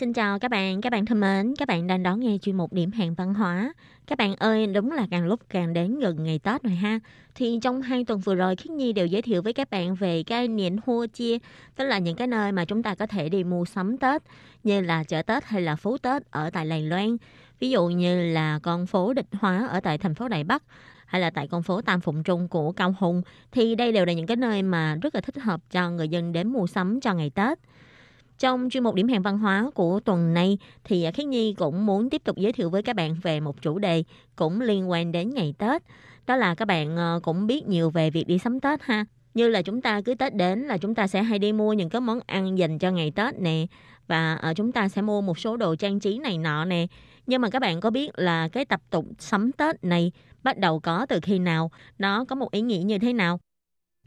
[0.00, 2.72] Xin chào các bạn, các bạn thân mến, các bạn đang đón nghe chuyên mục
[2.72, 3.72] điểm hẹn văn hóa.
[4.06, 7.00] Các bạn ơi, đúng là càng lúc càng đến gần ngày Tết rồi ha.
[7.34, 10.22] Thì trong hai tuần vừa rồi, Khiết Nhi đều giới thiệu với các bạn về
[10.22, 11.38] cái niệm hua chia,
[11.76, 14.22] tức là những cái nơi mà chúng ta có thể đi mua sắm Tết,
[14.64, 17.16] như là chợ Tết hay là phố Tết ở tại Lài Loan.
[17.58, 20.62] Ví dụ như là con phố Địch Hóa ở tại thành phố Đài Bắc,
[21.06, 23.22] hay là tại con phố Tam Phụng Trung của Cao Hùng,
[23.52, 26.32] thì đây đều là những cái nơi mà rất là thích hợp cho người dân
[26.32, 27.58] đến mua sắm cho ngày Tết.
[28.40, 31.86] Trong chuyên mục điểm hẹn văn hóa của tuần này, thì à, Khiết Nhi cũng
[31.86, 34.04] muốn tiếp tục giới thiệu với các bạn về một chủ đề
[34.36, 35.82] cũng liên quan đến ngày Tết.
[36.26, 39.04] Đó là các bạn ờ, cũng biết nhiều về việc đi sắm Tết ha.
[39.34, 41.90] Như là chúng ta cứ Tết đến là chúng ta sẽ hay đi mua những
[41.90, 43.66] cái món ăn dành cho ngày Tết nè.
[44.06, 46.86] Và ở chúng ta sẽ mua một số đồ trang trí này nọ nè.
[47.26, 50.12] Nhưng mà các bạn có biết là cái tập tục sắm Tết này
[50.42, 51.70] bắt đầu có từ khi nào?
[51.98, 53.40] Nó có một ý nghĩa như thế nào?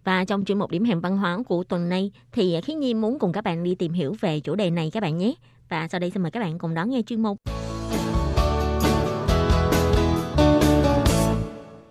[0.03, 2.93] Và trong chuyên mục điểm hẹn văn hóa của tuần này thì à, Khiến Nhi
[2.93, 5.33] muốn cùng các bạn đi tìm hiểu về chủ đề này các bạn nhé.
[5.69, 7.37] Và sau đây xin mời các bạn cùng đón nghe chuyên mục.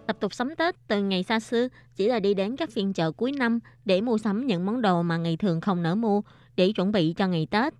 [0.07, 3.13] Tập tục sắm Tết từ ngày xa xưa chỉ là đi đến các phiên chợ
[3.13, 6.23] cuối năm để mua sắm những món đồ mà ngày thường không nỡ mua
[6.57, 7.75] để chuẩn bị cho ngày Tết.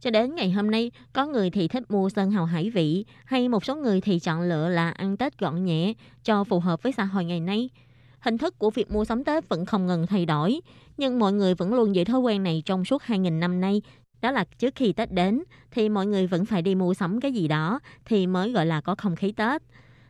[0.00, 3.48] Cho đến ngày hôm nay, có người thì thích mua sơn hào hải vị, hay
[3.48, 6.92] một số người thì chọn lựa là ăn Tết gọn nhẹ cho phù hợp với
[6.92, 7.70] xã hội ngày nay.
[8.24, 10.60] Hình thức của việc mua sắm Tết vẫn không ngừng thay đổi,
[10.96, 13.82] nhưng mọi người vẫn luôn giữ thói quen này trong suốt 2.000 năm nay.
[14.20, 17.32] Đó là trước khi Tết đến thì mọi người vẫn phải đi mua sắm cái
[17.32, 19.62] gì đó thì mới gọi là có không khí Tết.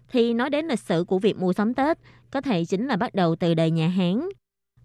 [0.08, 1.98] Thì nói đến lịch sử của việc mua sắm Tết,
[2.30, 4.28] có thể chính là bắt đầu từ đời nhà Hán.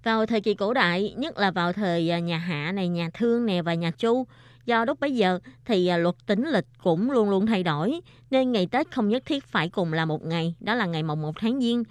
[0.04, 3.46] Vào thời kỳ cổ đại, nhất là vào thời à, nhà Hạ này, nhà Thương
[3.46, 4.28] nè và nhà Chu,
[4.66, 8.02] do lúc bấy giờ thì à, luật tính lịch cũng luôn luôn thay đổi,
[8.32, 11.22] nên ngày Tết không nhất thiết phải cùng là một ngày, đó là ngày mồng
[11.22, 11.84] 1 tháng Giêng.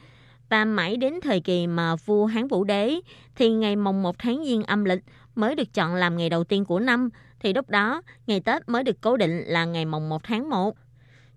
[0.49, 2.95] Và mãi đến thời kỳ mà vua Hán Vũ Đế
[3.37, 5.01] thì ngày mồng 1 tháng Giêng âm lịch
[5.35, 7.09] mới được chọn làm ngày đầu tiên của năm,
[7.41, 10.77] thì lúc đó ngày Tết mới được cố định là ngày mồng 1 tháng 1.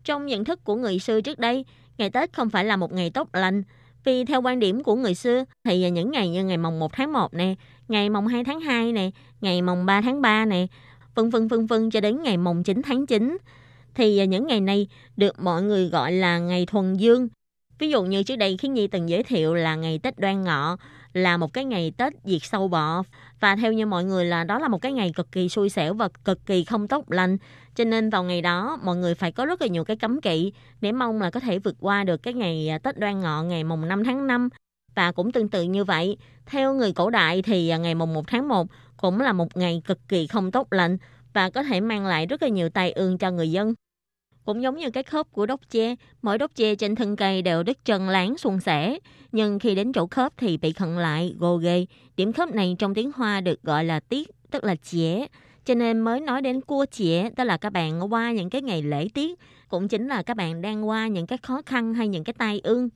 [0.03, 1.66] Trong nhận thức của người xưa trước đây,
[1.97, 3.64] ngày Tết không phải là một ngày tốt lành,
[4.03, 7.14] vì theo quan điểm của người xưa thì những ngày như ngày mồng 1 tháng
[7.14, 7.55] 1 nè,
[7.88, 9.09] ngày mồng 2 tháng 2 nè,
[9.41, 10.68] ngày mồng 3 tháng 3 nè,
[11.16, 13.38] vân vân vân vân cho đến ngày mồng 9 tháng 9
[13.95, 14.88] thì những ngày này
[15.18, 17.28] được mọi người gọi là ngày thuần dương.
[17.82, 20.77] Ví dụ như trước đây Khiến Nhi từng giới thiệu là ngày Tết Đoan Ngọ
[21.13, 23.03] là một cái ngày Tết diệt sâu bọ.
[23.39, 25.93] Và theo như mọi người là đó là một cái ngày cực kỳ xui xẻo
[25.93, 27.38] và cực kỳ không tốt lành.
[27.75, 30.53] Cho nên vào ngày đó, mọi người phải có rất là nhiều cái cấm kỵ
[30.82, 33.63] để mong là có thể vượt qua được cái ngày à, Tết Đoan Ngọ, ngày
[33.63, 34.49] mùng 5 tháng 5
[34.95, 38.27] và cũng tương tự như vậy, theo người cổ đại thì à, ngày mùng 1
[38.27, 38.67] tháng 1
[38.97, 40.97] cũng là một ngày cực kỳ không tốt lành
[41.34, 43.73] và có thể mang lại rất là nhiều tai ương cho người dân.
[44.45, 47.63] Cũng giống như cái khớp của đốc tre, mỗi đốc tre trên thân cây đều
[47.63, 48.99] đứt chân láng suôn sẻ.
[49.31, 51.85] Nhưng khi đến chỗ khớp thì bị khẩn lại, gồ ghề.
[52.17, 55.27] Điểm khớp này trong tiếng Hoa được gọi là tiết, tức là chẻ.
[55.65, 58.81] Cho nên mới nói đến cua chẻ, tức là các bạn qua những cái ngày
[58.81, 62.23] lễ tiết, cũng chính là các bạn đang qua những cái khó khăn hay những
[62.23, 62.89] cái tai ương.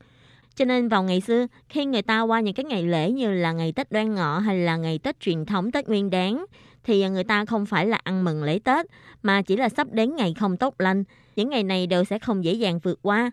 [0.54, 3.52] Cho nên vào ngày xưa, khi người ta qua những cái ngày lễ như là
[3.52, 6.44] ngày Tết Đoan Ngọ hay là ngày Tết truyền thống Tết Nguyên Đán,
[6.86, 8.86] thì à, người ta không phải là ăn mừng lễ Tết,
[9.22, 11.04] mà chỉ là sắp đến ngày không tốt lành.
[11.36, 13.30] Những ngày này đều sẽ không dễ dàng vượt qua.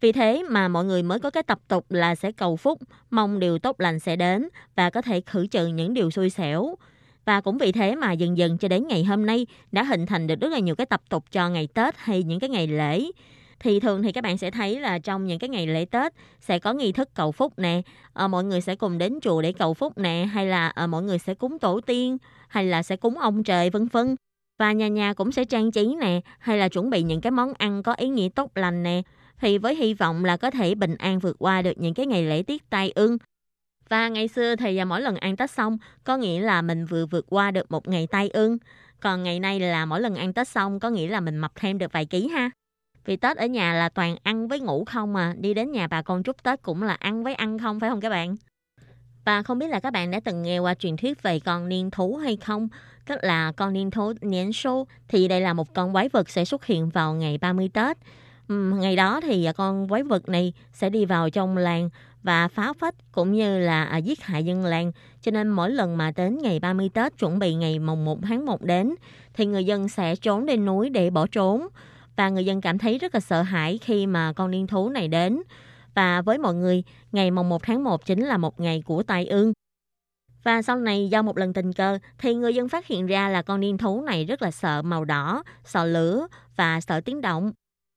[0.00, 2.78] Vì thế mà mọi người mới có cái tập tục là sẽ cầu phúc,
[3.10, 6.74] mong điều tốt lành sẽ đến và có thể khử trừ những điều xui xẻo.
[7.24, 10.26] Và cũng vì thế mà dần dần cho đến ngày hôm nay đã hình thành
[10.26, 13.06] được rất là nhiều cái tập tục cho ngày Tết hay những cái ngày lễ
[13.60, 16.58] thì thường thì các bạn sẽ thấy là trong những cái ngày lễ Tết sẽ
[16.58, 17.82] có nghi thức cầu phúc nè,
[18.12, 21.02] à, mọi người sẽ cùng đến chùa để cầu phúc nè, hay là à, mọi
[21.02, 24.16] người sẽ cúng tổ tiên, hay là sẽ cúng ông trời vân vân.
[24.58, 27.52] Và nhà nhà cũng sẽ trang trí nè, hay là chuẩn bị những cái món
[27.58, 29.02] ăn có ý nghĩa tốt lành nè.
[29.40, 32.22] Thì với hy vọng là có thể bình an vượt qua được những cái ngày
[32.22, 33.18] lễ tiết tai ương.
[33.88, 37.06] Và ngày xưa thì à, mỗi lần ăn Tết xong có nghĩa là mình vừa
[37.06, 38.58] vượt qua được một ngày tai ương.
[39.00, 41.78] Còn ngày nay là mỗi lần ăn Tết xong có nghĩa là mình mập thêm
[41.78, 42.50] được vài ký ha.
[43.06, 46.02] Vì Tết ở nhà là toàn ăn với ngủ không à, đi đến nhà bà
[46.02, 48.36] con chúc Tết cũng là ăn với ăn không phải không các bạn?
[49.24, 51.90] Và không biết là các bạn đã từng nghe qua truyền thuyết về con niên
[51.90, 52.68] thú hay không?
[53.06, 56.44] Tức là con niên thú niên số thì đây là một con quái vật sẽ
[56.44, 57.96] xuất hiện vào ngày 30 Tết.
[58.48, 61.90] Ngày đó thì à, con quái vật này sẽ đi vào trong làng
[62.22, 64.92] và phá phách cũng như là à, giết hại dân làng.
[65.20, 68.46] Cho nên mỗi lần mà đến ngày 30 Tết chuẩn bị ngày mùng 1 tháng
[68.46, 68.94] 1 đến
[69.34, 71.68] thì người dân sẽ trốn lên núi để bỏ trốn.
[72.16, 75.08] Và người dân cảm thấy rất là sợ hãi khi mà con niên thú này
[75.08, 75.42] đến.
[75.94, 79.26] Và với mọi người, ngày mùng 1 tháng 1 chính là một ngày của tai
[79.26, 79.52] ương.
[80.44, 83.42] Và sau này do một lần tình cờ thì người dân phát hiện ra là
[83.42, 87.52] con niên thú này rất là sợ màu đỏ, sợ lửa và sợ tiếng động.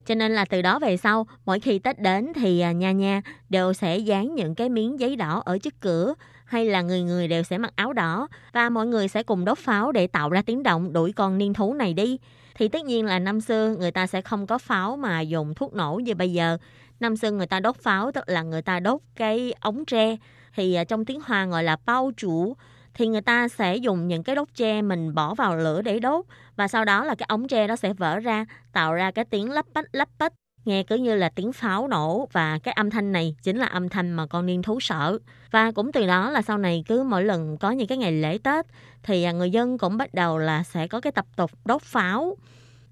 [0.06, 3.22] Cho nên là từ đó về sau, mỗi khi Tết đến thì à, nha nha
[3.48, 6.14] đều sẽ dán những cái miếng giấy đỏ ở trước cửa
[6.44, 9.58] hay là người người đều sẽ mặc áo đỏ và mọi người sẽ cùng đốt
[9.58, 12.18] pháo để tạo ra tiếng động đuổi con niên thú này đi.
[12.60, 15.74] Thì tất nhiên là năm xưa người ta sẽ không có pháo mà dùng thuốc
[15.74, 16.58] nổ như bây giờ.
[17.00, 20.16] Năm xưa người ta đốt pháo tức là người ta đốt cái ống tre.
[20.54, 22.56] Thì à, trong tiếng Hoa gọi là bao chủ.
[22.94, 26.24] Thì người ta sẽ dùng những cái đốt tre mình bỏ vào lửa để đốt
[26.56, 29.50] và sau đó là cái ống tre đó sẽ vỡ ra, tạo ra cái tiếng
[29.50, 30.32] lấp bách lấp bách
[30.64, 33.88] nghe cứ như là tiếng pháo nổ và cái âm thanh này chính là âm
[33.88, 35.18] thanh mà con niên thú sợ
[35.50, 38.38] và cũng từ đó là sau này cứ mỗi lần có những cái ngày lễ
[38.38, 38.66] Tết
[39.02, 42.36] thì à, người dân cũng bắt đầu là sẽ có cái tập tục đốt pháo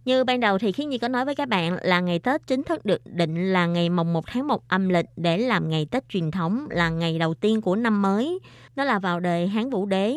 [0.09, 2.63] như ban đầu thì Khiến Nhi có nói với các bạn là ngày Tết chính
[2.63, 6.09] thức được định là ngày mồng 1 tháng 1 âm lịch để làm ngày Tết
[6.09, 8.39] truyền thống, là ngày đầu tiên của năm mới.
[8.77, 10.17] Đó là vào đời Hán Vũ Đế.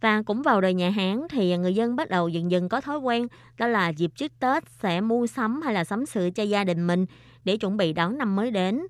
[0.00, 2.98] Và cũng vào đời nhà Hán thì người dân bắt đầu dần dần có thói
[2.98, 3.26] quen
[3.56, 6.86] đó là dịp trước Tết sẽ mua sắm hay là sắm sửa cho gia đình
[6.86, 7.06] mình
[7.44, 8.86] để chuẩn bị đón năm mới đến.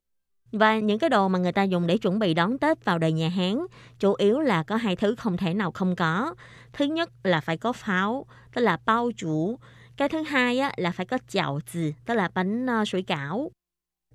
[0.53, 3.13] Và những cái đồ mà người ta dùng để chuẩn bị đón Tết vào đời
[3.13, 3.67] nhà Hán
[3.99, 6.35] chủ yếu là có hai thứ không thể nào không có.
[6.73, 9.59] Thứ nhất là phải có pháo, tức là bao chủ.
[9.97, 13.51] Cái thứ hai á, là phải có chảo tử, tức là bánh uh, sủi cảo.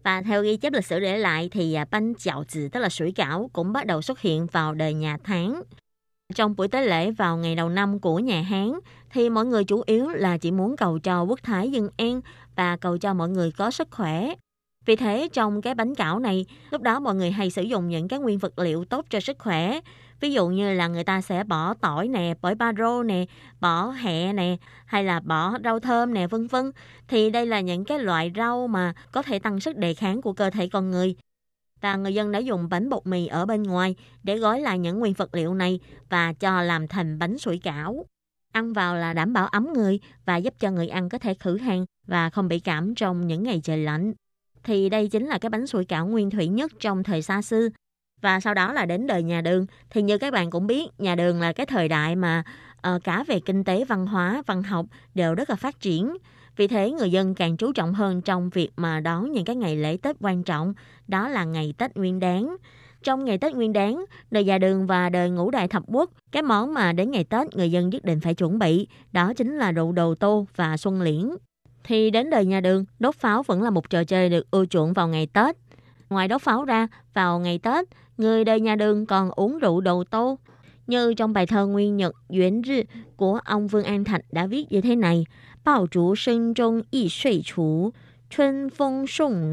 [0.04, 2.90] Và theo ghi chép lịch sử để lại thì à, bánh chảo tử, tức là
[2.90, 5.62] sủi cảo cũng bắt đầu xuất hiện vào đời nhà Tháng.
[6.34, 8.72] Trong buổi tế lễ vào ngày đầu năm của nhà Hán
[9.10, 12.22] thì mọi người chủ yếu là chỉ muốn cầu cho quốc thái dân an
[12.56, 14.34] và cầu cho mọi người có sức khỏe.
[14.86, 18.08] Vì thế trong cái bánh cảo này, lúc đó mọi người hay sử dụng những
[18.08, 19.80] cái nguyên vật liệu tốt cho sức khỏe.
[20.20, 23.26] Ví dụ như là người ta sẽ bỏ tỏi nè, bỏ ba rô nè,
[23.60, 26.72] bỏ hẹ nè, hay là bỏ rau thơm nè, vân vân.
[27.08, 30.34] Thì đây là những cái loại rau mà có thể tăng sức đề kháng của
[30.34, 31.16] cơ thể con người.
[31.82, 35.00] Và người dân đã dùng bánh bột mì ở bên ngoài để gói lại những
[35.00, 35.80] nguyên vật liệu này
[36.10, 38.06] và cho làm thành bánh sủi cảo.
[38.52, 41.58] Ăn vào là đảm bảo ấm người và giúp cho người ăn có thể khử
[41.58, 44.14] hàng và không bị cảm trong những ngày trời lạnh.
[44.64, 47.70] Thì đây chính là cái bánh sủi cảo nguyên thủy nhất trong thời xa xưa.
[48.22, 49.66] Và sau đó là đến đời nhà đường.
[49.90, 52.44] Thì như các bạn cũng biết, nhà đường là cái thời đại mà
[52.96, 56.18] uh, cả về kinh tế, văn hóa, văn học đều rất là phát triển.
[56.58, 59.76] Vì thế người dân càng chú trọng hơn trong việc mà đón những cái ngày
[59.76, 60.74] lễ Tết quan trọng,
[61.08, 62.56] đó là ngày Tết Nguyên Đán.
[63.04, 66.44] Trong ngày Tết Nguyên Đán, đời già đường và đời ngũ đại thập quốc, cái
[66.44, 69.72] món mà đến ngày Tết người dân nhất định phải chuẩn bị, đó chính là
[69.72, 71.30] rượu đồ tô và xuân liễn.
[71.84, 74.94] Thì đến đời nhà đường, đốt pháo vẫn là một trò chơi được ưa chuộng
[74.94, 75.56] vào ngày Tết.
[76.10, 77.86] Ngoài đốt pháo ra, vào ngày Tết,
[78.18, 80.38] người đời nhà đường còn uống rượu đầu tô.
[80.88, 82.82] Như trong bài thơ Nguyên Nhật Duyễn Rư
[83.16, 85.26] của ông Vương An Thạch đã viết như thế này.
[85.64, 86.54] Bảo sinh
[87.10, 87.92] suy chú,
[89.08, 89.52] xuân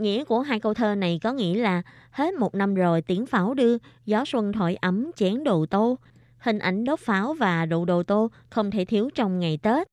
[0.00, 3.54] nghĩa của hai câu thơ này có nghĩa là hết một năm rồi tiếng pháo
[3.54, 3.76] đưa,
[4.06, 5.98] gió xuân thổi ấm chén đồ tô.
[6.38, 9.86] Hình ảnh đốt pháo và rượu đồ tô không thể thiếu trong ngày Tết.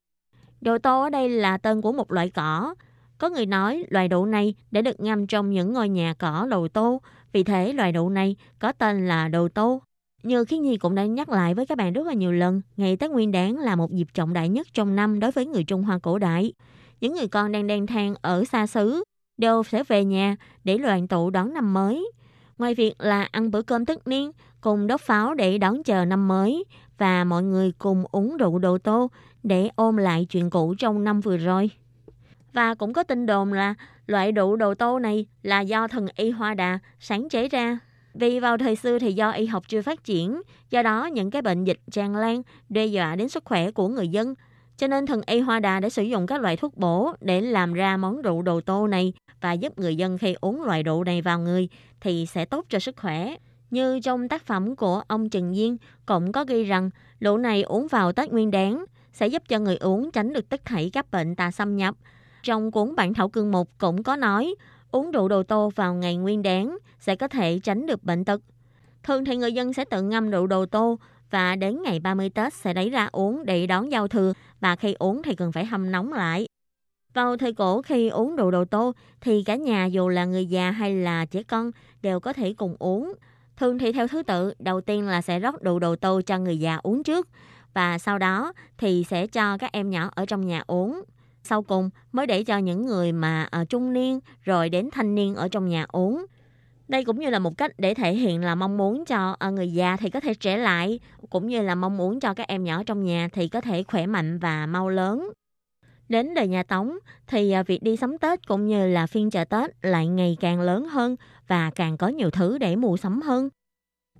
[0.62, 2.76] Đồ tô ở đây là tên của một loại cỏ.
[3.18, 6.68] Có người nói loài đậu này đã được ngâm trong những ngôi nhà cỏ đồ
[6.68, 7.02] tô,
[7.32, 9.82] vì thế loài đậu này có tên là đồ tô.
[10.28, 12.98] Như Khiến Nhi cũng đã nhắc lại với các bạn rất là nhiều lần, ngày
[12.98, 15.84] Tết Nguyên Đán là một dịp trọng đại nhất trong năm đối với người Trung
[15.84, 16.54] Hoa cổ đại.
[17.02, 19.04] Những người con đang đang than ở xa xứ
[19.38, 22.12] đều sẽ về nhà để đoàn tụ đón năm mới.
[22.58, 26.28] Ngoài việc là ăn bữa cơm tất niên, cùng đốt pháo để đón chờ năm
[26.28, 26.64] mới
[26.98, 29.10] và mọi người cùng uống rượu đồ tô
[29.44, 31.70] để ôm lại chuyện cũ trong năm vừa rồi.
[32.54, 33.74] Và cũng có tin đồn là
[34.08, 37.80] loại rượu đồ tô này là do thần y Hoa Đà sáng chế ra.
[38.20, 41.42] Vì vào thời xưa thì do y học chưa phát triển, do đó những cái
[41.42, 44.36] bệnh dịch tràn lan đe dọa đến sức khỏe của người dân.
[44.78, 47.74] Cho nên thần Y Hoa Đà đã sử dụng các loại thuốc bổ để làm
[47.74, 51.22] ra món rượu đồ tô này và giúp người dân khi uống loại rượu này
[51.22, 51.70] vào người
[52.02, 53.36] thì sẽ tốt cho sức khỏe.
[53.72, 56.90] Như trong tác phẩm của ông Trần Diên cũng có ghi rằng
[57.20, 60.66] rượu này uống vào Tết Nguyên Đán sẽ giúp cho người uống tránh được tất
[60.66, 61.96] thảy các bệnh tà xâm nhập.
[62.44, 64.56] Trong cuốn bản thảo cương mục cũng có nói
[64.92, 68.42] uống rượu đồ tô vào ngày Nguyên Đán sẽ có thể tránh được bệnh tật.
[69.04, 71.00] Thường thì người dân sẽ tự ngâm rượu đồ tô
[71.32, 74.94] và đến ngày 30 Tết sẽ lấy ra uống để đón giao thừa và khi
[74.94, 76.46] uống thì cần phải hâm nóng lại.
[77.14, 80.72] Vào thời cổ khi uống rượu đồ tô thì cả nhà dù là người già
[80.72, 81.72] hay là trẻ con
[82.02, 83.14] đều có thể cùng uống.
[83.58, 86.60] Thường thì theo thứ tự, đầu tiên là sẽ rót rượu đồ tô cho người
[86.60, 87.28] già uống trước
[87.74, 91.04] và sau đó thì sẽ cho các em nhỏ ở trong nhà uống.
[91.50, 95.36] Sau cùng mới để cho những người mà ở trung niên rồi đến thanh niên
[95.36, 96.26] ở trong nhà uống.
[96.88, 99.74] Đây cũng như là một cách để thể hiện là mong muốn cho ờ, người
[99.74, 102.84] già thì có thể trẻ lại, cũng như là mong muốn cho các em nhỏ
[102.84, 105.30] trong nhà thì có thể khỏe mạnh và mau lớn.
[106.10, 109.44] Đến đời nhà Tống thì à, việc đi sắm Tết cũng như là phiên chợ
[109.46, 111.16] Tết lại ngày càng lớn hơn
[111.48, 113.50] và càng có nhiều thứ để mua sắm hơn.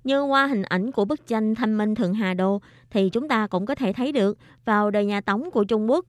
[0.04, 2.60] Như qua hình ảnh của bức tranh Thanh Minh Thượng Hà Đô
[2.90, 6.04] thì chúng ta cũng có thể thấy được vào đời nhà Tống của Trung Quốc.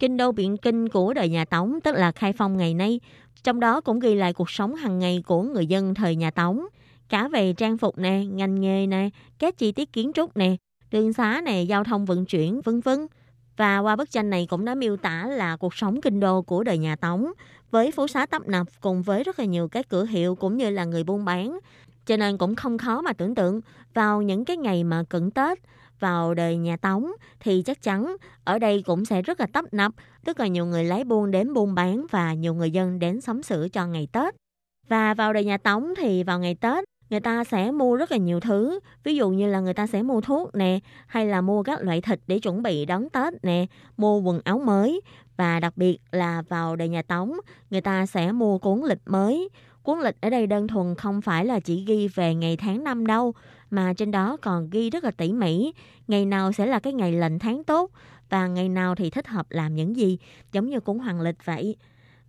[0.00, 3.00] Kinh đô biện kinh của đời nhà Tống tức là khai phong ngày nay,
[3.44, 6.66] trong đó cũng ghi lại cuộc sống hàng ngày của người dân thời nhà Tống.
[7.08, 10.56] Cả về trang phục nè, ngành nghề nè, các chi tiết kiến trúc nè,
[10.90, 13.06] đường xá nè, giao thông vận chuyển, vân vân.
[13.56, 16.64] Và qua bức tranh này cũng đã miêu tả là cuộc sống kinh đô của
[16.64, 17.32] đời nhà Tống
[17.70, 20.70] với phố xá tấp nập cùng với rất là nhiều các cửa hiệu cũng như
[20.70, 21.58] là người buôn bán.
[22.06, 23.60] Cho nên cũng không khó mà tưởng tượng
[23.94, 25.58] vào những cái ngày mà cận Tết
[26.00, 27.06] vào đời nhà Tống
[27.40, 29.92] thì chắc chắn ở đây cũng sẽ rất là tấp nập,
[30.24, 33.42] tức là nhiều người lái buôn đến buôn bán và nhiều người dân đến sắm
[33.42, 34.34] sửa cho ngày Tết.
[34.88, 38.16] Và vào đời nhà Tống thì vào ngày Tết người ta sẽ mua rất là
[38.16, 41.62] nhiều thứ, ví dụ như là người ta sẽ mua thuốc nè, hay là mua
[41.62, 45.00] các loại thịt để chuẩn bị đón Tết nè, mua quần áo mới
[45.36, 47.32] và đặc biệt là vào đời nhà Tống,
[47.70, 49.48] người ta sẽ mua cuốn lịch mới.
[49.88, 53.06] Cuốn lịch ở đây đơn thuần không phải là chỉ ghi về ngày tháng năm
[53.06, 53.34] đâu,
[53.70, 55.72] mà trên đó còn ghi rất là tỉ mỉ,
[56.08, 57.90] ngày nào sẽ là cái ngày lệnh tháng tốt
[58.28, 60.18] và ngày nào thì thích hợp làm những gì,
[60.52, 61.76] giống như cuốn hoàng lịch vậy.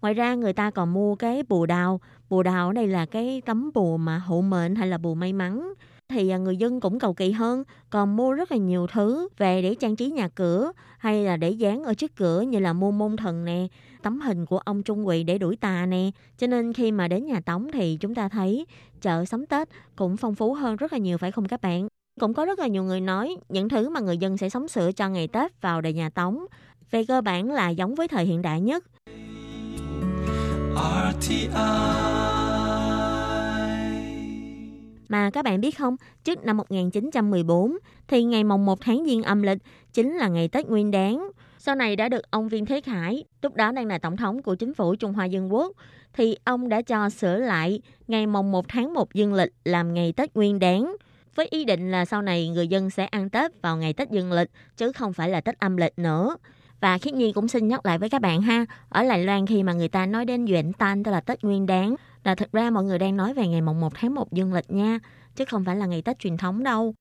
[0.01, 3.41] Ngoài ra người ta còn mua cái bùa đào, bùa đào ở đây là cái
[3.45, 5.73] tấm bùa mà hộ mệnh hay là bùa may mắn.
[6.13, 9.61] Thì à, người dân cũng cầu kỳ hơn, còn mua rất là nhiều thứ về
[9.61, 12.91] để trang trí nhà cửa hay là để dán ở trước cửa như là mua
[12.91, 13.67] môn thần nè,
[14.01, 16.11] tấm hình của ông Trung Quỳ để đuổi tà nè.
[16.37, 18.65] Cho nên khi mà đến nhà Tống thì chúng ta thấy
[19.01, 21.87] chợ sắm Tết cũng phong phú hơn rất là nhiều phải không các bạn?
[22.19, 24.91] Cũng có rất là nhiều người nói những thứ mà người dân sẽ sắm sửa
[24.91, 26.45] cho ngày Tết vào đời nhà Tống
[26.91, 28.83] về cơ bản là giống với thời hiện đại nhất.
[35.09, 39.41] Mà các bạn biết không, trước năm 1914 thì ngày mồng 1 tháng Giêng âm
[39.41, 39.57] lịch
[39.93, 41.29] chính là ngày Tết Nguyên đán.
[41.57, 44.55] Sau này đã được ông Viên Thế Khải, lúc đó đang là tổng thống của
[44.55, 45.73] chính phủ Trung Hoa Dân Quốc,
[46.13, 50.13] thì ông đã cho sửa lại ngày mồng 1 tháng 1 dương lịch làm ngày
[50.17, 50.95] Tết Nguyên đán
[51.35, 54.31] với ý định là sau này người dân sẽ ăn Tết vào ngày Tết dương
[54.31, 56.35] lịch chứ không phải là Tết âm lịch nữa.
[56.81, 59.63] Và Khiết Nhi cũng xin nhắc lại với các bạn ha, ở Đài Loan khi
[59.63, 62.69] mà người ta nói đến Duyện Tan tức là Tết Nguyên đáng, là thực ra
[62.69, 64.99] mọi người đang nói về ngày mồng 1 tháng 1 dương lịch nha,
[65.35, 66.93] chứ không phải là ngày Tết truyền thống đâu.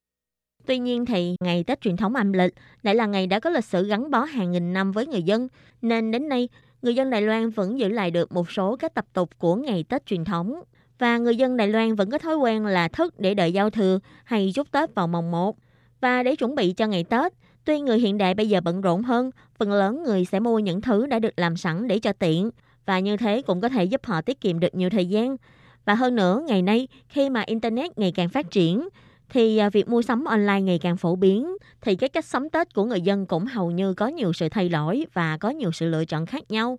[0.66, 3.64] Tuy nhiên thì ngày Tết truyền thống âm lịch lại là ngày đã có lịch
[3.64, 5.48] sử gắn bó hàng nghìn năm với người dân,
[5.82, 6.48] nên đến nay
[6.82, 9.84] người dân Đài Loan vẫn giữ lại được một số các tập tục của ngày
[9.88, 10.62] Tết truyền thống.
[10.98, 13.98] Và người dân Đài Loan vẫn có thói quen là thức để đợi giao thừa
[14.24, 15.56] hay chúc Tết vào mồng 1.
[16.00, 17.32] Và để chuẩn bị cho ngày Tết,
[17.68, 20.80] tuy người hiện đại bây giờ bận rộn hơn, phần lớn người sẽ mua những
[20.80, 22.50] thứ đã được làm sẵn để cho tiện.
[22.86, 25.36] Và như thế cũng có thể giúp họ tiết kiệm được nhiều thời gian.
[25.84, 28.88] Và hơn nữa, ngày nay, khi mà Internet ngày càng phát triển,
[29.28, 32.74] thì à, việc mua sắm online ngày càng phổ biến, thì cái cách sắm Tết
[32.74, 35.88] của người dân cũng hầu như có nhiều sự thay đổi và có nhiều sự
[35.88, 36.78] lựa chọn khác nhau.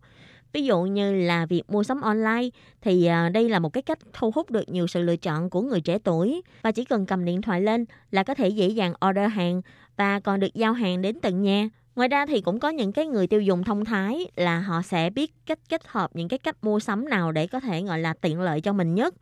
[0.54, 2.50] Ví dụ như là việc mua sắm online
[2.82, 5.62] thì à, đây là một cái cách thu hút được nhiều sự lựa chọn của
[5.62, 8.94] người trẻ tuổi và chỉ cần cầm điện thoại lên là có thể dễ dàng
[9.10, 9.62] order hàng
[10.00, 11.70] và còn được giao hàng đến tận nhà.
[11.96, 15.10] Ngoài ra thì cũng có những cái người tiêu dùng thông thái là họ sẽ
[15.10, 18.14] biết cách kết hợp những cái cách mua sắm nào để có thể gọi là
[18.14, 19.16] tiện lợi cho mình nhất.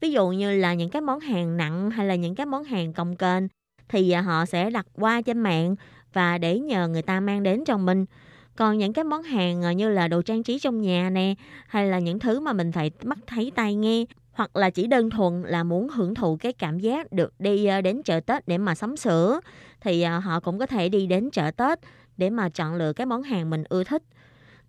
[0.00, 2.92] Ví dụ như là những cái món hàng nặng hay là những cái món hàng
[2.92, 3.48] cồng kềnh
[3.88, 5.76] thì à, họ sẽ đặt qua trên mạng
[6.12, 8.04] và để nhờ người ta mang đến cho mình.
[8.56, 11.34] Còn những cái món hàng à, như là đồ trang trí trong nhà nè,
[11.66, 15.10] hay là những thứ mà mình phải mắt thấy tai nghe, hoặc là chỉ đơn
[15.10, 18.58] thuần là muốn hưởng thụ cái cảm giác được đi à, đến chợ Tết để
[18.58, 19.40] mà sắm sửa,
[19.80, 21.78] thì à, họ cũng có thể đi đến chợ Tết
[22.16, 24.02] để mà chọn lựa cái món hàng mình ưa thích.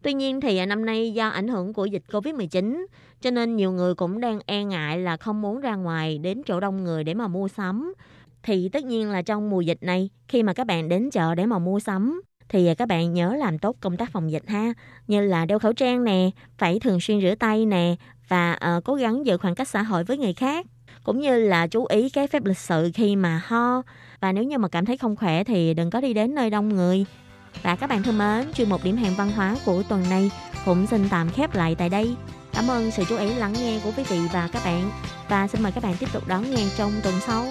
[0.01, 2.85] Tuy nhiên thì à, năm nay do ảnh hưởng của dịch Covid-19
[3.21, 6.59] cho nên nhiều người cũng đang e ngại là không muốn ra ngoài đến chỗ
[6.59, 7.93] đông người để mà mua sắm.
[8.43, 11.45] Thì tất nhiên là trong mùa dịch này khi mà các bạn đến chợ để
[11.45, 14.73] mà mua sắm thì à, các bạn nhớ làm tốt công tác phòng dịch ha,
[15.07, 17.95] như là đeo khẩu trang nè, phải thường xuyên rửa tay nè
[18.27, 20.65] và uh, cố gắng giữ khoảng cách xã hội với người khác
[21.03, 23.81] cũng như là chú ý cái phép lịch sự khi mà ho
[24.21, 26.69] và nếu như mà cảm thấy không khỏe thì đừng có đi đến nơi đông
[26.69, 27.05] người.
[27.63, 30.31] Và các bạn thân mến, chuyên mục điểm hẹn văn hóa của tuần này
[30.65, 32.15] cũng xin tạm khép lại tại đây.
[32.53, 34.91] Cảm ơn sự chú ý lắng nghe của quý vị và các bạn.
[35.29, 37.45] Và xin mời các bạn tiếp tục đón nghe trong tuần sau.